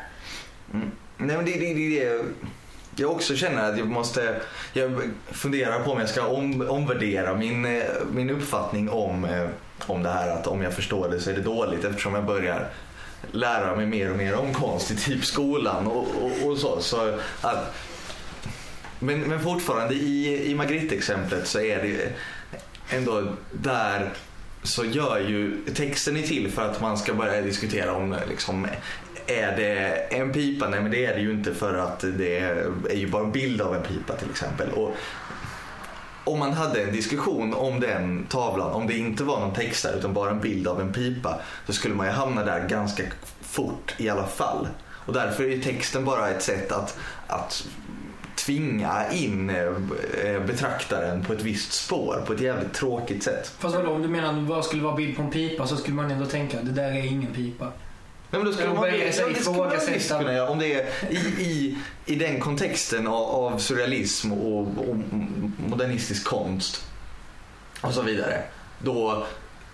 [0.73, 0.91] Mm.
[1.17, 2.23] nej, men det, det, det, det
[2.95, 4.41] jag också känner att jag måste,
[4.73, 9.47] jag funderar på om jag ska om, omvärdera min, eh, min uppfattning om, eh,
[9.87, 12.69] om det här att om jag förstår det så är det dåligt eftersom jag börjar
[13.31, 16.81] lära mig mer och mer om konst i typ skolan och, och, och så.
[16.81, 17.75] så att,
[19.03, 22.13] men, men fortfarande i, i Magritte-exemplet så är det
[22.89, 24.13] ändå där
[24.63, 28.67] så gör ju texten är till för att man ska börja diskutera om liksom,
[29.27, 30.69] är det en pipa?
[30.69, 33.61] Nej men det är det ju inte för att det är ju bara en bild
[33.61, 34.69] av en pipa till exempel.
[34.71, 34.95] Och
[36.23, 39.97] om man hade en diskussion om den tavlan, om det inte var någon text där
[39.97, 43.03] utan bara en bild av en pipa, så skulle man ju hamna där ganska
[43.41, 44.67] fort i alla fall.
[45.05, 47.67] Och därför är ju texten bara ett sätt att, att
[48.35, 53.53] tvinga in eh, betraktaren på ett visst spår på ett jävligt tråkigt sätt.
[53.59, 56.11] Fast vadå, om du menar vad skulle vara bild på en pipa så skulle man
[56.11, 57.65] ändå tänka det där är ingen pipa.
[57.65, 60.49] Nej, men då skulle man, det som det skulle man visst kunna göra.
[60.49, 64.95] Om det är i, i, i den kontexten av, av surrealism och, och
[65.57, 66.85] modernistisk konst
[67.81, 68.43] och så vidare.
[68.79, 69.25] Då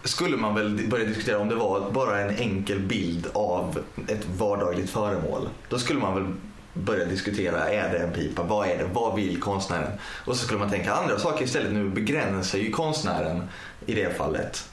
[0.03, 4.89] skulle man väl börja diskutera om det var bara en enkel bild av ett vardagligt
[4.89, 5.49] föremål.
[5.69, 6.33] Då skulle man väl
[6.79, 8.43] börja diskutera, är det en pipa?
[8.43, 8.89] Vad är det?
[8.93, 9.91] Vad vill konstnären?
[10.25, 11.73] Och så skulle man tänka andra saker istället.
[11.73, 13.43] Nu begränsar ju konstnären
[13.85, 14.69] i det fallet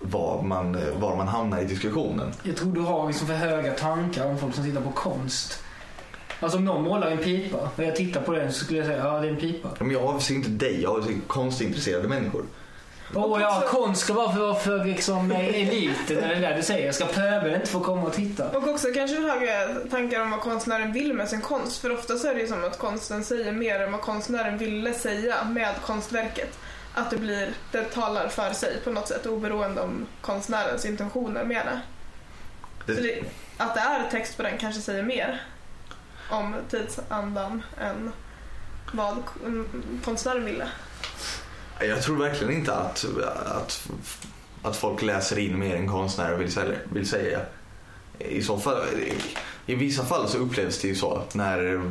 [0.00, 2.32] var man, var man hamnar i diskussionen.
[2.42, 5.62] Jag tror du har liksom för höga tankar om folk som tittar på konst.
[6.40, 8.98] Alltså om någon målar en pipa och jag tittar på den så skulle jag säga
[8.98, 9.68] ja det är en pipa.
[9.78, 12.44] Men jag avser inte dig, jag avser konstintresserade människor.
[13.14, 16.92] Åh ja, också- konst ska vara för, för liksom eliten eller det där du säger.
[16.92, 18.48] Ska pöbeln inte få komma och titta?
[18.58, 21.78] Och också kanske höga tankar om vad konstnären vill med sin konst.
[21.80, 24.92] För ofta så är det ju som att konsten säger mer än vad konstnären ville
[24.92, 26.58] säga med konstverket.
[26.94, 31.62] Att det blir, det talar för sig på något sätt oberoende om konstnärens intentioner med
[31.66, 31.80] det.
[32.86, 33.22] Det, det,
[33.56, 35.42] att det är text på den kanske säger mer
[36.30, 38.12] om tidsandan än
[38.92, 39.16] vad
[40.04, 40.68] konstnären ville.
[41.80, 43.04] Jag tror verkligen inte att,
[43.46, 43.88] att,
[44.62, 47.40] att folk läser in mer än konstnärer vill, säga- vill säga.
[48.18, 48.82] I så fall,
[49.66, 51.82] i vissa fall så upplevs det ju så när,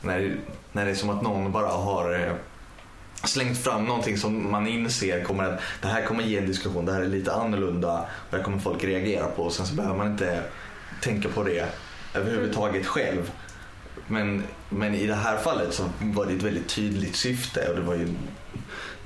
[0.00, 0.36] när,
[0.72, 2.32] när det är som att någon bara har eh,
[3.24, 6.92] slängt fram någonting som man inser kommer att det här kommer ge en diskussion, det
[6.92, 9.96] här är lite annorlunda och det här kommer folk reagera på och sen så behöver
[9.96, 10.42] man inte
[11.02, 11.68] tänka på det
[12.14, 13.30] överhuvudtaget själv.
[14.06, 17.82] Men, men i det här fallet så var det ett väldigt tydligt syfte och det
[17.82, 18.08] var ju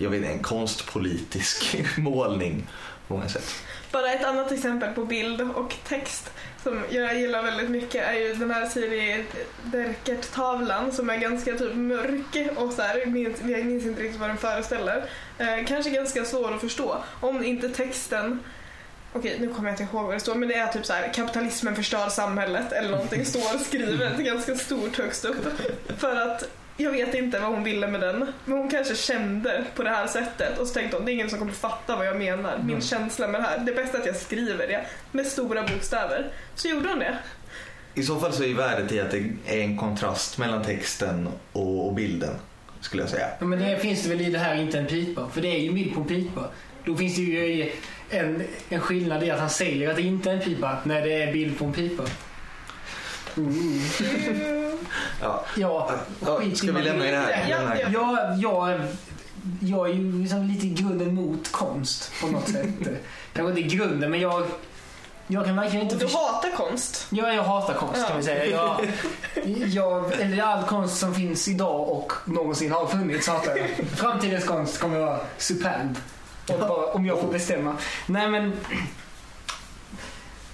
[0.03, 2.67] jag vet, en konstpolitisk målning
[3.09, 3.55] på många sätt.
[3.93, 6.31] Bara ett annat exempel på bild och text
[6.63, 9.25] som jag gillar väldigt mycket är ju den här Siri
[9.63, 14.31] Derkert-tavlan som är ganska typ mörk och så här, minns, jag minns inte riktigt vad
[14.31, 15.05] den föreställer.
[15.39, 18.41] Eh, kanske ganska svår att förstå om inte texten
[19.15, 21.13] Okej, nu kommer jag inte ihåg vad det står, men det är typ så här
[21.13, 25.47] kapitalismen förstör samhället eller någonting står skrivet ganska stort högst upp.
[25.99, 29.83] För att jag vet inte vad hon ville med den, men hon kanske kände på
[29.83, 32.17] det här sättet och så tänkte hon det är ingen som kommer fatta vad jag
[32.19, 32.81] menar, min Mm.
[32.81, 33.59] känsla med det här.
[33.59, 36.27] Det är bäst att jag skriver det med stora bokstäver.
[36.55, 37.19] Så gjorde hon det.
[37.95, 41.95] I så fall så är värdet i att det är en kontrast mellan texten och,
[41.95, 42.35] bilden
[42.81, 43.27] skulle jag säga.
[43.39, 45.29] Ja, men det finns det väl i det här inte en pipa?
[45.33, 46.49] För det är ju en bild på en pipa.
[46.85, 47.71] Då finns det ju
[48.11, 51.23] en, en skillnad i att han säger att det inte är en pipa när det
[51.23, 52.03] är bild på en pipa.
[53.37, 53.53] Mm.
[55.23, 55.45] Ja.
[55.57, 55.91] Ja,
[56.27, 57.47] Ja, skit ska vi lämna i det här?
[57.51, 57.89] Ja, Lämna- ja.
[57.93, 58.81] Jag, jag,
[59.61, 62.67] jag är ju liksom lite i grunden mot konst på något sätt.
[63.33, 64.47] Kanske inte i grunden, men jag,
[65.27, 67.07] jag kan verkligen inte Du hatar konst.
[67.11, 68.47] Ja, jag hatar konst kan vi säga.
[68.47, 68.87] Jag,
[69.67, 73.69] jag, eller all konst som finns idag och någonsin har funnits hatar jag.
[73.97, 75.99] Framtidens konst kommer att vara superb.
[76.49, 77.77] Om, bara, om jag får bestämma.
[78.07, 78.53] Nej men...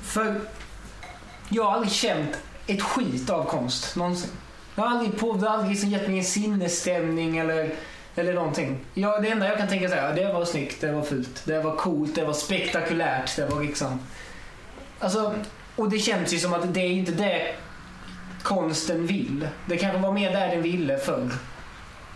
[0.02, 0.40] För
[1.48, 2.38] jag har aldrig känt
[2.68, 4.30] ett skit av konst någonsin.
[4.74, 7.70] Jag har aldrig, på, det har aldrig liksom gett mig en sinnesstämning eller,
[8.14, 8.78] eller någonting.
[8.94, 11.76] Jag, det enda jag kan tänka säga, det var snyggt, det var fult, det var
[11.76, 14.00] coolt, det var spektakulärt, det var liksom...
[14.98, 15.34] Alltså,
[15.76, 17.54] och det känns ju som att det är inte det
[18.42, 19.48] konsten vill.
[19.66, 21.30] Det kanske var mer där den ville förr.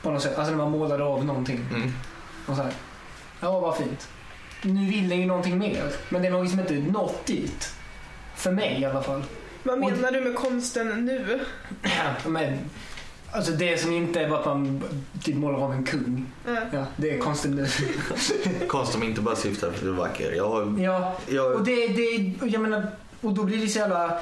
[0.03, 0.38] På något sätt.
[0.38, 1.67] Alltså när man målade av någonting.
[1.71, 1.93] Mm.
[2.47, 2.73] Och så här.
[3.41, 4.09] Ja, vad fint.
[4.62, 5.93] Nu vill den ju någonting mer.
[6.09, 7.75] Men den har liksom inte nått dit.
[8.35, 9.23] För mig i alla fall.
[9.62, 11.40] Vad Och- menar du med konsten nu?
[11.83, 12.59] Ja, men,
[13.33, 14.83] alltså det som inte är bara att man
[15.22, 16.27] typ målar av en kung.
[16.48, 17.66] Eh, Ja, det är konstigt nu.
[18.68, 20.33] Konst som inte bara syftar till att vara vacker.
[20.33, 22.87] Jag har, Ja, och jag, det, det, jag menar,
[23.20, 24.18] och då blir det så jävla...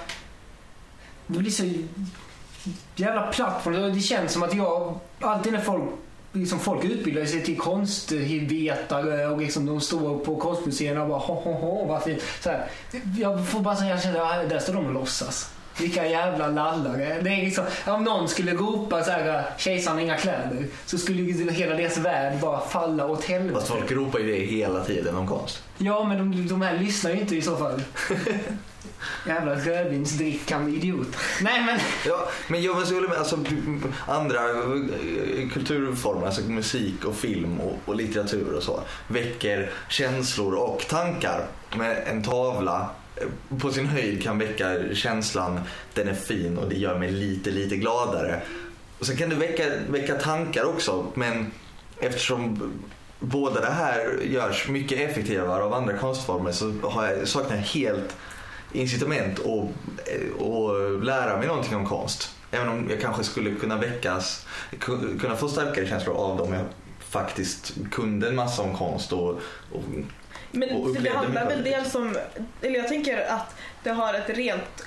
[1.27, 1.65] Det blir så
[2.97, 3.61] jävla platt.
[3.65, 5.83] för Det Det känns som att jag, alltid när folk,
[6.33, 11.35] liksom folk utbildar sig till konstvetare och liksom de står på konstmuseerna och bara ho,
[11.35, 12.23] ho, ho, vad fint.
[12.41, 12.67] Så här,
[13.19, 15.51] jag får bara säga att där står de och låtsas.
[15.81, 17.21] Vilka jävla lallare.
[17.23, 21.23] Det är liksom, om någon skulle ropa så här, kejsaren har inga kläder, så skulle
[21.53, 23.55] hela deras värld bara falla åt helvete.
[23.55, 25.63] fast folk ropar ju det hela tiden om konst.
[25.79, 27.83] Ja, men de, de här lyssnar ju inte i så fall.
[29.27, 31.17] Jävla rödvinsdrickande idiot.
[31.43, 31.79] Nej, men...
[32.07, 33.19] Ja, men jag håller med.
[33.19, 33.39] Alltså,
[34.07, 40.85] andra eh, kulturformer, alltså musik och film och, och litteratur och så, väcker känslor och
[40.89, 41.47] tankar.
[41.77, 45.61] Med en tavla eh, på sin höjd kan väcka känslan,
[45.95, 48.41] den är fin och det gör mig lite, lite gladare.
[48.99, 51.53] Och sen kan det väcka, väcka tankar också, men
[51.99, 52.73] eftersom
[53.21, 58.17] båda det här görs mycket effektivare av andra konstformer så har jag, saknar jag helt
[58.73, 59.47] incitament att
[60.41, 62.35] och lära mig någonting om konst.
[62.51, 66.65] Även om jag kanske skulle kunna väckas, ku- kunna få starkare känslor av dem jag
[66.99, 69.29] faktiskt kunde en massa om konst och,
[69.73, 69.83] och
[70.51, 71.71] Men Och för det handlar väl det.
[71.71, 72.17] dels om,
[72.63, 74.87] eller jag tänker att det har ett rent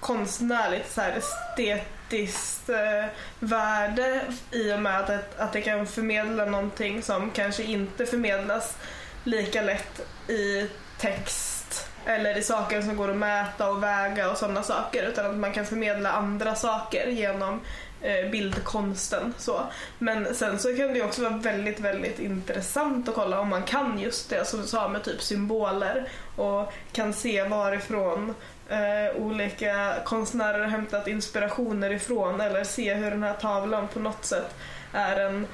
[0.00, 3.04] konstnärligt så här, estetiskt eh,
[3.40, 8.76] värde i och med att, det- att det kan förmedla någonting som kanske inte förmedlas
[9.24, 10.66] lika lätt i
[10.98, 11.59] text
[12.06, 15.52] eller i saker som går att mäta och väga och sådana saker utan att man
[15.52, 17.60] kan förmedla andra saker genom
[18.00, 19.34] eh, bildkonsten.
[19.38, 19.60] Så.
[19.98, 23.98] Men sen så kan det också vara väldigt, väldigt intressant att kolla om man kan
[23.98, 28.34] just det som du sa med typ symboler och kan se varifrån
[28.68, 34.24] eh, olika konstnärer har hämtat inspirationer ifrån eller se hur den här tavlan på något
[34.24, 34.54] sätt
[34.92, 35.46] är en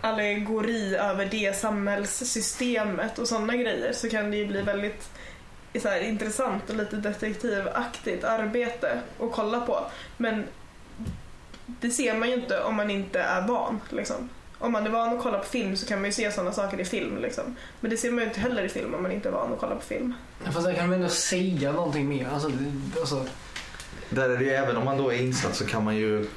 [0.00, 5.10] allegori över det samhällssystemet och sådana grejer så kan det ju bli väldigt
[5.80, 9.86] så här, intressant och lite detektivaktigt arbete att kolla på.
[10.16, 10.44] Men
[11.66, 13.80] det ser man ju inte om man inte är van.
[13.90, 14.28] Liksom.
[14.58, 16.80] Om man är van att kolla på film så kan man ju se sådana saker
[16.80, 17.18] i film.
[17.22, 17.56] Liksom.
[17.80, 19.60] Men det ser man ju inte heller i film om man inte är van att
[19.60, 20.14] kolla på film.
[20.44, 22.28] Fast där kan de ändå säga någonting mer.
[22.32, 22.50] Alltså,
[23.00, 23.26] alltså
[24.10, 26.28] där är det ju, även om man då är insatt så kan man ju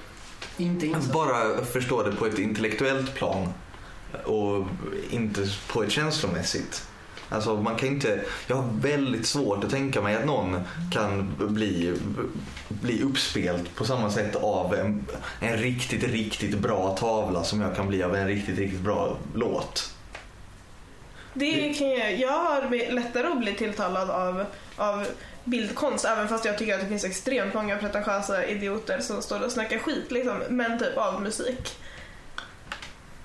[0.57, 1.13] inte insatt.
[1.13, 3.53] bara förstå det på ett intellektuellt plan
[4.23, 4.65] och
[5.09, 6.87] inte på ett känslomässigt.
[7.29, 10.59] Alltså man kan inte, jag har väldigt svårt att tänka mig att någon
[10.91, 11.93] kan bli,
[12.67, 15.05] bli uppspelt på samma sätt av en,
[15.39, 19.91] en riktigt, riktigt bra tavla som jag kan bli av en riktigt, riktigt bra låt.
[21.33, 25.07] Det kan jag, jag har lättare att bli tilltalad av, av
[25.43, 29.51] bildkonst även fast jag tycker att det finns extremt många pretentiösa idioter som står och
[29.51, 30.43] snackar skit liksom.
[30.49, 31.77] Men typ av musik.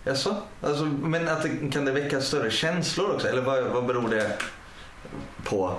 [0.04, 0.36] Jaså?
[0.62, 3.28] Alltså, men att det, kan det väcka större känslor också?
[3.28, 4.38] Eller vad, vad beror det
[5.44, 5.76] på?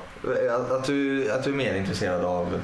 [0.52, 2.62] Att, att, du, att du är mer intresserad av,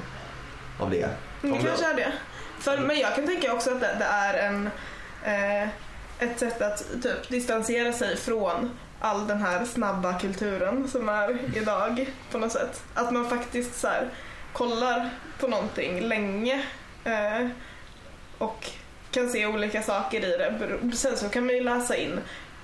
[0.79, 1.09] av det?
[1.41, 2.13] Det Om kanske det- är det.
[2.59, 4.69] För, men jag kan tänka också att det, det är en,
[5.23, 5.69] eh,
[6.19, 12.09] ett sätt att typ distansera sig från all den här snabba kulturen som är idag
[12.31, 12.83] på något sätt.
[12.93, 14.09] Att man faktiskt så här,
[14.53, 16.63] kollar på någonting länge
[17.03, 17.47] eh,
[18.37, 18.69] och
[19.17, 20.95] kan se olika saker i det.
[20.95, 22.19] Sen så kan man ju läsa in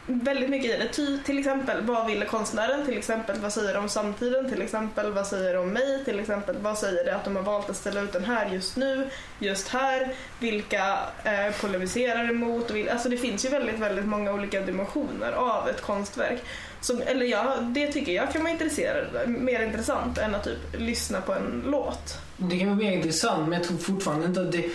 [0.06, 0.88] väldigt mycket i det.
[0.88, 2.86] Ty, till exempel, vad ville konstnären?
[2.86, 4.50] Till exempel, vad säger de om samtiden?
[4.50, 6.06] Till exempel, vad säger de om mig?
[6.06, 8.76] Till exempel, vad säger det att de har valt att ställa ut den här just
[8.76, 9.10] nu?
[9.40, 10.14] Just här?
[10.40, 12.72] Vilka eh, polemiserar emot?
[12.72, 16.40] Och Alltså det finns ju väldigt, väldigt många olika dimensioner av ett konstverk.
[16.82, 21.22] Som, eller ja, det tycker jag kan vara intresserad, mer intressant än att typ lyssna
[21.22, 22.18] på en låt.
[22.38, 24.70] Det kan vara mer intressant men jag tror fortfarande inte att det...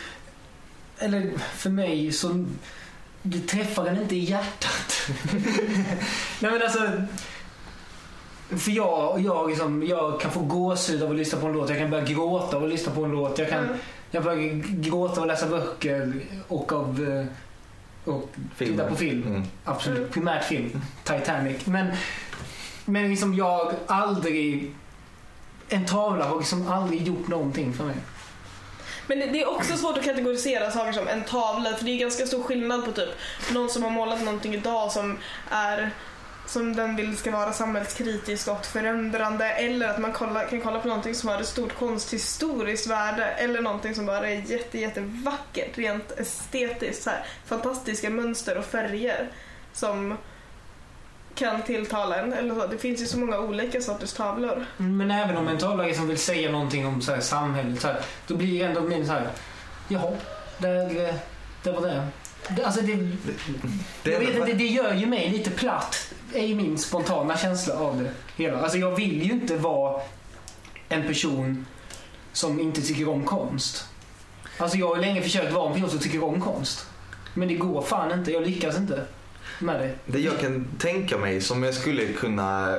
[0.99, 2.45] Eller för mig så...
[3.23, 5.09] Det träffar en inte i hjärtat.
[6.41, 6.91] Nej men alltså...
[8.59, 11.69] För jag, jag, liksom, jag kan få gåshud av att lyssna på en låt.
[11.71, 13.39] Jag kan börja gråta av att lyssna på en låt.
[13.39, 13.77] Jag kan Mm.
[14.11, 17.09] jag börjar gråta av att läsa böcker och av...
[18.07, 19.23] eh, Och titta på film.
[19.27, 19.43] Mm.
[19.65, 19.99] Absolut.
[19.99, 20.11] Mm.
[20.11, 20.83] Primärt film.
[21.05, 21.67] Titanic.
[21.67, 21.87] Men,
[22.85, 24.75] men liksom jag aldrig...
[25.69, 27.97] En tavla har liksom aldrig gjort någonting för mig.
[29.09, 31.99] Men det, det är också svårt att kategorisera saker som en tavla för det är
[31.99, 33.09] ganska stor skillnad på typ
[33.53, 35.19] någon som har målat någonting idag som
[35.51, 35.91] är
[36.47, 40.89] som den vill ska vara samhällskritisk och förändrande eller att man kolla, kan kolla på
[40.89, 46.11] någonting som har ett stort konsthistoriskt värde eller någonting som bara är jätte, jättevackert rent
[46.11, 47.03] estetiskt.
[47.03, 49.29] Så här, fantastiska mönster och färger
[49.73, 50.17] som
[51.39, 52.33] kan tilltala en.
[52.33, 52.67] Eller så.
[52.67, 54.67] Det finns ju så många olika sorters tavlor.
[54.77, 58.01] Men även om en tavla som vill säga någonting om så här, samhället, så här,
[58.27, 59.29] då blir det ändå min så här,
[59.89, 60.13] jaha,
[60.59, 61.15] där, eh,
[61.63, 62.07] där var det.
[62.57, 62.95] det alltså det,
[64.03, 67.75] Det jag vet inte, det gör ju mig lite platt, är ju min spontana känsla
[67.75, 68.61] av det hela.
[68.61, 70.03] Alltså jag vill ju inte vara
[70.89, 71.67] en person
[72.33, 73.85] som inte tycker om konst.
[74.59, 76.87] Alltså jag har länge försökt vara en person som tycker om konst.
[77.35, 79.07] Men det går fan inte, jag lyckas inte
[79.59, 80.13] med det.
[80.13, 82.77] Det jag kan tänka mig som jag skulle kunna...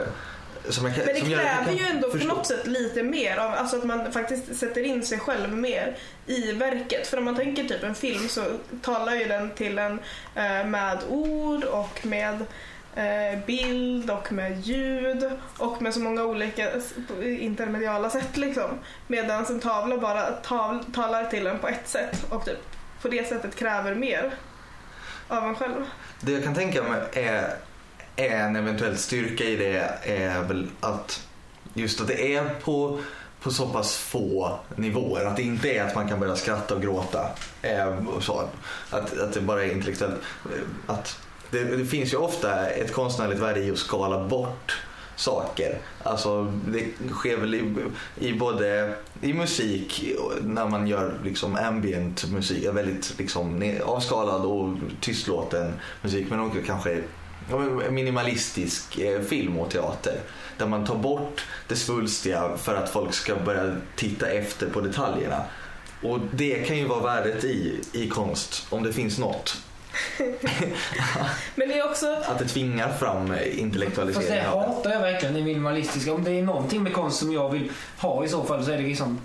[0.69, 2.29] Som jag kan, Men det som jag kräver kan ju ändå förstå.
[2.29, 5.97] på något sätt lite mer av, alltså att man faktiskt sätter in sig själv mer
[6.25, 7.07] i verket.
[7.07, 8.43] För om man tänker typ en film så
[8.81, 9.99] talar ju den till en
[10.35, 12.45] eh, med ord och med
[12.95, 16.69] eh, bild och med ljud och med så många olika
[17.23, 18.79] intermediala sätt liksom.
[19.07, 22.59] Medan en tavla bara tal, talar till en på ett sätt och typ
[23.01, 24.33] på det sättet kräver mer
[25.29, 25.85] av en själv.
[26.21, 27.55] Det jag kan tänka mig är,
[28.15, 31.27] är en eventuell styrka i det är väl att
[31.73, 32.99] just att det är på,
[33.41, 35.25] på så pass få nivåer.
[35.25, 37.29] Att det inte är att man kan börja skratta och gråta.
[37.61, 38.43] Eh, och så.
[38.89, 40.21] Att, att det bara är intellektuellt.
[40.87, 41.19] Att
[41.51, 44.77] det, det finns ju ofta ett konstnärligt värde i att skala bort
[45.19, 45.79] saker.
[46.03, 47.75] Alltså det sker väl i,
[48.19, 55.73] i både i musik när man gör liksom ambient musik, väldigt liksom avskalad och tystlåten
[56.01, 57.01] musik men också kanske
[57.89, 60.19] minimalistisk eh, film och teater.
[60.57, 65.43] Där man tar bort det svulstiga för att folk ska börja titta efter på detaljerna.
[66.03, 69.57] Och det kan ju vara värdet i, i konst, om det finns något.
[71.55, 74.67] Men det är också Att det tvingar fram Fast intellektualisering av det.
[74.67, 76.13] hatar jag verkligen, det minimalistiska.
[76.13, 78.77] Om det är någonting med konst som jag vill ha i så fall så är
[78.77, 79.21] det liksom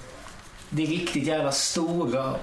[0.71, 2.35] det riktigt jävla stora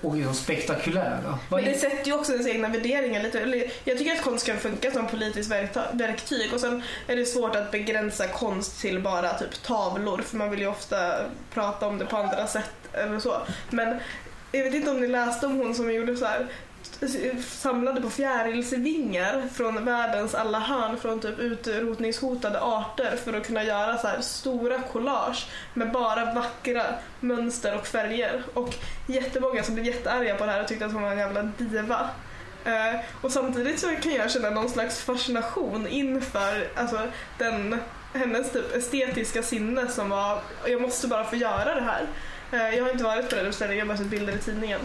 [0.00, 1.38] och liksom spektakulära.
[1.50, 3.70] Men det sätter ju också ens egna värderingar lite.
[3.84, 5.50] Jag tycker att konst kan funka som politiskt
[5.92, 10.50] verktyg och sen är det svårt att begränsa konst till bara typ tavlor för man
[10.50, 11.14] vill ju ofta
[11.54, 13.36] prata om det på andra sätt eller så.
[13.70, 13.96] Men
[14.52, 16.46] jag vet inte om ni läste om hon som gjorde så här
[17.46, 23.98] samlade på fjärilsvingar från världens alla hörn från typ utrotningshotade arter för att kunna göra
[23.98, 26.84] så här stora collage med bara vackra
[27.20, 28.42] mönster och färger.
[28.54, 28.74] Och
[29.06, 32.10] jättemånga som blev jättearga på det här och tyckte att hon var en jävla diva.
[32.64, 37.00] Eh, och samtidigt så kan jag känna någon slags fascination inför alltså,
[37.38, 37.80] den,
[38.14, 42.06] hennes typ estetiska sinne som var, jag måste bara få göra det här.
[42.52, 44.80] Eh, jag har inte varit på den utställningen, jag har bara sett bilder i tidningen.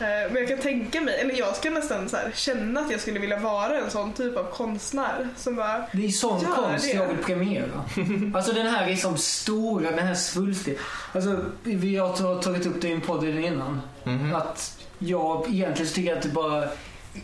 [0.00, 3.00] Eh, Men jag kan tänka mig, eller jag ska nästan så här, känna att jag
[3.00, 6.96] skulle vilja vara en sån typ av konstnär som bara Det är sån konst det.
[6.96, 7.84] jag vill premiera.
[8.34, 10.78] Alltså den här liksom stora, den här svulstiga.
[11.12, 13.80] Alltså vi har ta- tagit upp det i en podd innan.
[14.04, 14.34] Mhm.
[14.34, 16.64] Att jag egentligen tycker att det bara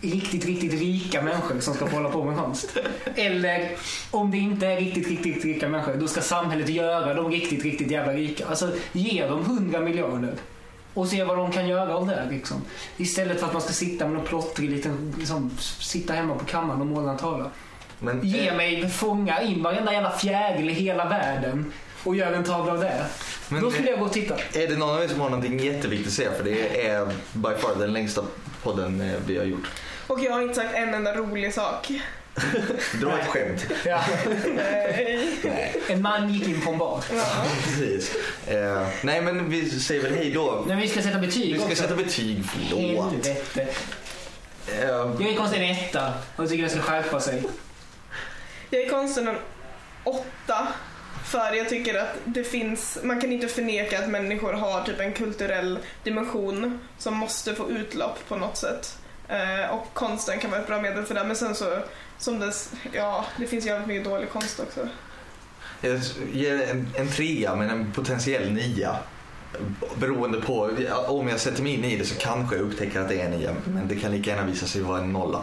[0.01, 2.77] riktigt, riktigt rika människor som ska få hålla på med konst.
[3.15, 3.71] Eller
[4.11, 7.91] om det inte är riktigt, riktigt rika människor, då ska samhället göra dem riktigt, riktigt
[7.91, 8.47] jävla rika.
[8.47, 10.35] Alltså ge dem 100 miljarder
[10.97, 12.27] och se vad de kan göra av det.
[12.31, 12.63] Liksom.
[12.97, 16.81] Istället för att man ska sitta med någon plottrig liten, liksom, sitta hemma på kammaren
[16.81, 17.51] och måla en tavla.
[17.99, 21.73] Men, Ge eh, mig, fånga in varenda jävla fjäril i hela världen
[22.05, 23.07] och gör en tavla av det.
[23.49, 24.35] Men Då skulle jag gå och titta.
[24.35, 26.33] Är det någon av er som har någonting jätteviktigt att säga?
[26.33, 28.23] För det är by far den längsta
[28.63, 29.71] podden eh, vi har gjort.
[30.07, 31.93] Och jag har inte sagt en enda rolig sak.
[33.01, 33.67] Dra ett skämt.
[33.87, 34.05] Ja.
[34.55, 35.77] Nej.
[35.89, 37.05] En man gick in på en bar.
[37.13, 37.25] Ja.
[37.65, 38.15] Precis.
[38.47, 40.65] Eh, nej men vi säger väl hej då.
[40.67, 41.83] Men vi ska sätta betyg Vi ska också.
[41.83, 43.11] sätta betyg, förlåt.
[43.13, 43.67] Helvete.
[44.67, 47.43] Eh, Jag är konstigt en etta och jag tycker den ska skärpa sig.
[48.71, 49.37] Jag är konsten en
[50.05, 50.69] åtta.
[51.25, 55.13] För jag tycker att det finns, man kan inte förneka att människor har typ en
[55.13, 58.99] kulturell dimension som måste få utlopp på något sätt.
[59.29, 61.25] Eh, och konsten kan vara ett bra medel för det.
[61.25, 61.79] Men sen så,
[62.19, 62.53] som det,
[62.93, 64.89] ja, det finns jävligt mycket dålig konst också.
[65.81, 66.01] jag
[66.33, 68.97] ger en, en trea men en potentiell nia.
[69.99, 70.71] Beroende på,
[71.07, 73.31] om jag sätter mig in i det så kanske jag upptäcker att det är en
[73.31, 73.55] nia.
[73.65, 75.43] Men det kan lika gärna visa sig vara en nolla.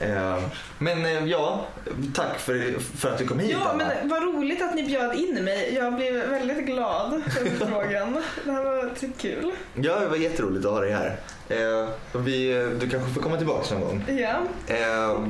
[0.00, 0.38] Eh,
[0.78, 1.66] men eh, ja,
[2.14, 3.84] tack för, för att du kom hit Ja, Anna.
[3.84, 5.74] men vad roligt att ni bjöd in mig.
[5.74, 8.22] Jag blev väldigt glad för frågan.
[8.44, 9.52] Det här var typ kul.
[9.74, 11.16] Ja, det var jätteroligt att ha dig här.
[11.48, 14.04] Eh, vi, du kanske får komma tillbaka någon gång.
[14.08, 14.38] Ja,
[14.74, 15.20] Eh,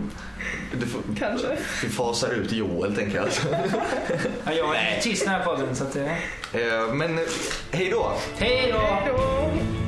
[0.80, 1.56] du får, Kanske.
[1.82, 3.24] Vi fasar ut Joel tänker jag.
[3.24, 3.48] Alltså.
[4.44, 5.96] Ja, jag är tyst den här podden så att...
[5.96, 6.02] eh,
[6.94, 7.24] men eh,
[7.72, 8.12] hej då!
[8.38, 8.78] Hej då!
[8.78, 9.87] Hej då!